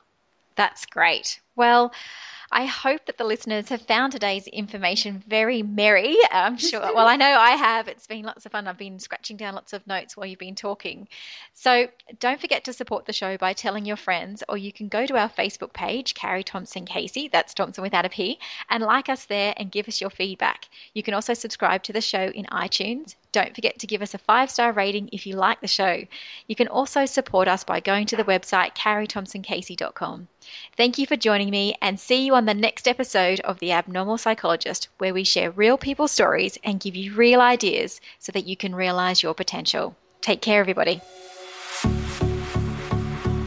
That's 0.57 0.85
great. 0.85 1.39
Well, 1.55 1.93
I 2.55 2.65
hope 2.65 3.07
that 3.07 3.17
the 3.17 3.23
listeners 3.23 3.69
have 3.69 3.81
found 3.81 4.11
today's 4.11 4.45
information 4.45 5.23
very 5.27 5.63
merry. 5.63 6.15
I'm 6.31 6.57
sure. 6.57 6.81
well, 6.93 7.07
I 7.07 7.15
know 7.15 7.25
I 7.25 7.51
have. 7.51 7.87
It's 7.87 8.05
been 8.05 8.23
lots 8.23 8.45
of 8.45 8.51
fun. 8.51 8.67
I've 8.67 8.77
been 8.77 8.99
scratching 8.99 9.37
down 9.37 9.55
lots 9.55 9.73
of 9.73 9.87
notes 9.87 10.15
while 10.15 10.27
you've 10.27 10.37
been 10.37 10.53
talking. 10.53 11.07
So 11.55 11.87
don't 12.19 12.39
forget 12.39 12.65
to 12.65 12.73
support 12.73 13.07
the 13.07 13.11
show 13.11 13.37
by 13.37 13.53
telling 13.53 13.85
your 13.85 13.97
friends, 13.97 14.43
or 14.47 14.55
you 14.55 14.71
can 14.71 14.87
go 14.87 15.07
to 15.07 15.17
our 15.17 15.29
Facebook 15.29 15.73
page, 15.73 16.13
Carrie 16.13 16.43
Thomson 16.43 16.85
Casey, 16.85 17.27
that's 17.27 17.55
Thomson 17.55 17.81
without 17.81 18.05
a 18.05 18.09
P, 18.09 18.37
and 18.69 18.83
like 18.83 19.09
us 19.09 19.25
there 19.25 19.55
and 19.57 19.71
give 19.71 19.87
us 19.87 19.99
your 19.99 20.11
feedback. 20.11 20.69
You 20.93 21.01
can 21.01 21.15
also 21.15 21.33
subscribe 21.33 21.81
to 21.83 21.93
the 21.93 22.01
show 22.01 22.27
in 22.27 22.45
iTunes. 22.45 23.15
Don't 23.33 23.53
forget 23.53 23.79
to 23.79 23.87
give 23.87 24.01
us 24.01 24.13
a 24.13 24.19
five 24.19 24.49
star 24.49 24.71
rating 24.71 25.09
if 25.11 25.27
you 25.27 25.35
like 25.35 25.59
the 25.59 25.67
show. 25.67 26.03
You 26.47 26.55
can 26.55 26.67
also 26.67 27.05
support 27.05 27.47
us 27.47 27.63
by 27.63 27.79
going 27.79 28.05
to 28.05 28.15
the 28.15 28.23
website 28.23 28.75
carriethomsoncasey.com. 28.75 30.27
Thank 30.77 30.97
you 30.99 31.07
for 31.07 31.15
joining 31.15 31.49
me 31.49 31.75
and 31.81 31.99
see 31.99 32.25
you 32.25 32.35
on 32.35 32.45
the 32.45 32.53
next 32.53 32.87
episode 32.87 33.39
of 33.41 33.59
The 33.59 33.71
Abnormal 33.71 34.19
Psychologist, 34.19 34.87
where 34.99 35.13
we 35.13 35.23
share 35.23 35.49
real 35.49 35.77
people 35.77 36.07
stories 36.07 36.59
and 36.63 36.79
give 36.79 36.95
you 36.95 37.15
real 37.15 37.41
ideas 37.41 37.99
so 38.19 38.31
that 38.31 38.45
you 38.45 38.55
can 38.55 38.75
realize 38.75 39.23
your 39.23 39.33
potential. 39.33 39.95
Take 40.21 40.41
care, 40.41 40.61
everybody. 40.61 41.01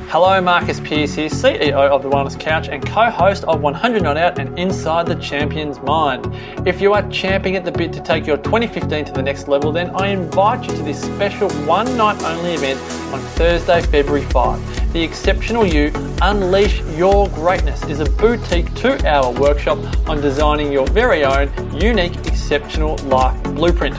Hello, 0.08 0.40
Marcus 0.40 0.78
Pierce 0.78 1.14
here, 1.14 1.28
CEO 1.28 1.72
of 1.72 2.04
The 2.04 2.08
Wellness 2.08 2.38
Couch 2.38 2.68
and 2.68 2.86
co 2.86 3.10
host 3.10 3.42
of 3.42 3.60
100 3.60 4.04
Not 4.04 4.16
Out 4.16 4.38
and 4.38 4.56
Inside 4.56 5.06
the 5.06 5.16
Champion's 5.16 5.80
Mind. 5.80 6.32
If 6.64 6.80
you 6.80 6.92
are 6.92 7.02
champing 7.10 7.56
at 7.56 7.64
the 7.64 7.72
bit 7.72 7.92
to 7.94 8.00
take 8.00 8.24
your 8.24 8.36
2015 8.36 9.06
to 9.06 9.12
the 9.12 9.20
next 9.20 9.48
level, 9.48 9.72
then 9.72 9.90
I 9.96 10.10
invite 10.10 10.62
you 10.62 10.76
to 10.76 10.82
this 10.84 11.02
special 11.02 11.50
one 11.66 11.96
night 11.96 12.22
only 12.22 12.54
event 12.54 12.80
on 13.12 13.18
Thursday, 13.34 13.82
February 13.82 14.24
5. 14.26 14.92
The 14.92 15.02
Exceptional 15.02 15.66
You 15.66 15.90
Unleash 16.22 16.82
Your 16.96 17.28
Greatness 17.30 17.82
is 17.86 17.98
a 17.98 18.08
boutique 18.08 18.72
two 18.76 18.96
hour 19.04 19.32
workshop 19.32 19.78
on 20.08 20.20
designing 20.20 20.70
your 20.70 20.86
very 20.86 21.24
own 21.24 21.50
unique, 21.80 22.16
exceptional 22.28 22.96
life 22.98 23.42
blueprint. 23.42 23.96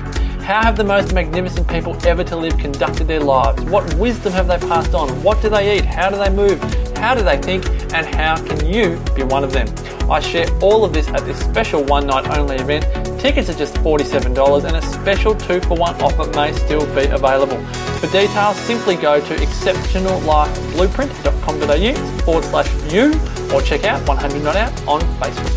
How 0.47 0.63
have 0.63 0.77
the 0.77 0.83
most 0.85 1.13
magnificent 1.13 1.67
people 1.67 1.97
ever 2.07 2.23
to 2.23 2.37
live 2.37 2.57
conducted 2.57 3.05
their 3.05 3.19
lives? 3.19 3.61
What 3.63 3.93
wisdom 3.95 4.31
have 4.31 4.47
they 4.47 4.57
passed 4.57 4.95
on? 4.95 5.09
What 5.21 5.41
do 5.41 5.49
they 5.49 5.77
eat? 5.77 5.83
How 5.83 6.09
do 6.09 6.15
they 6.15 6.29
move? 6.29 6.63
How 6.95 7.13
do 7.15 7.21
they 7.21 7.37
think? 7.37 7.65
And 7.93 8.05
how 8.15 8.37
can 8.37 8.65
you 8.65 8.97
be 9.13 9.23
one 9.23 9.43
of 9.43 9.51
them? 9.51 9.67
I 10.09 10.21
share 10.21 10.47
all 10.61 10.85
of 10.85 10.93
this 10.93 11.09
at 11.09 11.25
this 11.25 11.37
special 11.37 11.83
one 11.83 12.07
night 12.07 12.29
only 12.37 12.55
event. 12.55 12.85
Tickets 13.19 13.49
are 13.49 13.55
just 13.55 13.73
$47 13.75 14.63
and 14.63 14.77
a 14.77 14.81
special 14.81 15.35
two 15.35 15.59
for 15.59 15.75
one 15.75 16.01
offer 16.01 16.25
may 16.31 16.53
still 16.53 16.85
be 16.95 17.07
available. 17.07 17.61
For 17.99 18.07
details, 18.07 18.55
simply 18.59 18.95
go 18.95 19.19
to 19.19 19.35
exceptionallifeblueprint.com.au 19.35 21.93
forward 22.21 22.45
slash 22.45 22.93
you 22.93 23.11
or 23.53 23.61
check 23.61 23.83
out 23.83 24.07
100 24.07 24.41
Not 24.41 24.55
Out 24.55 24.71
on 24.87 25.01
Facebook. 25.19 25.56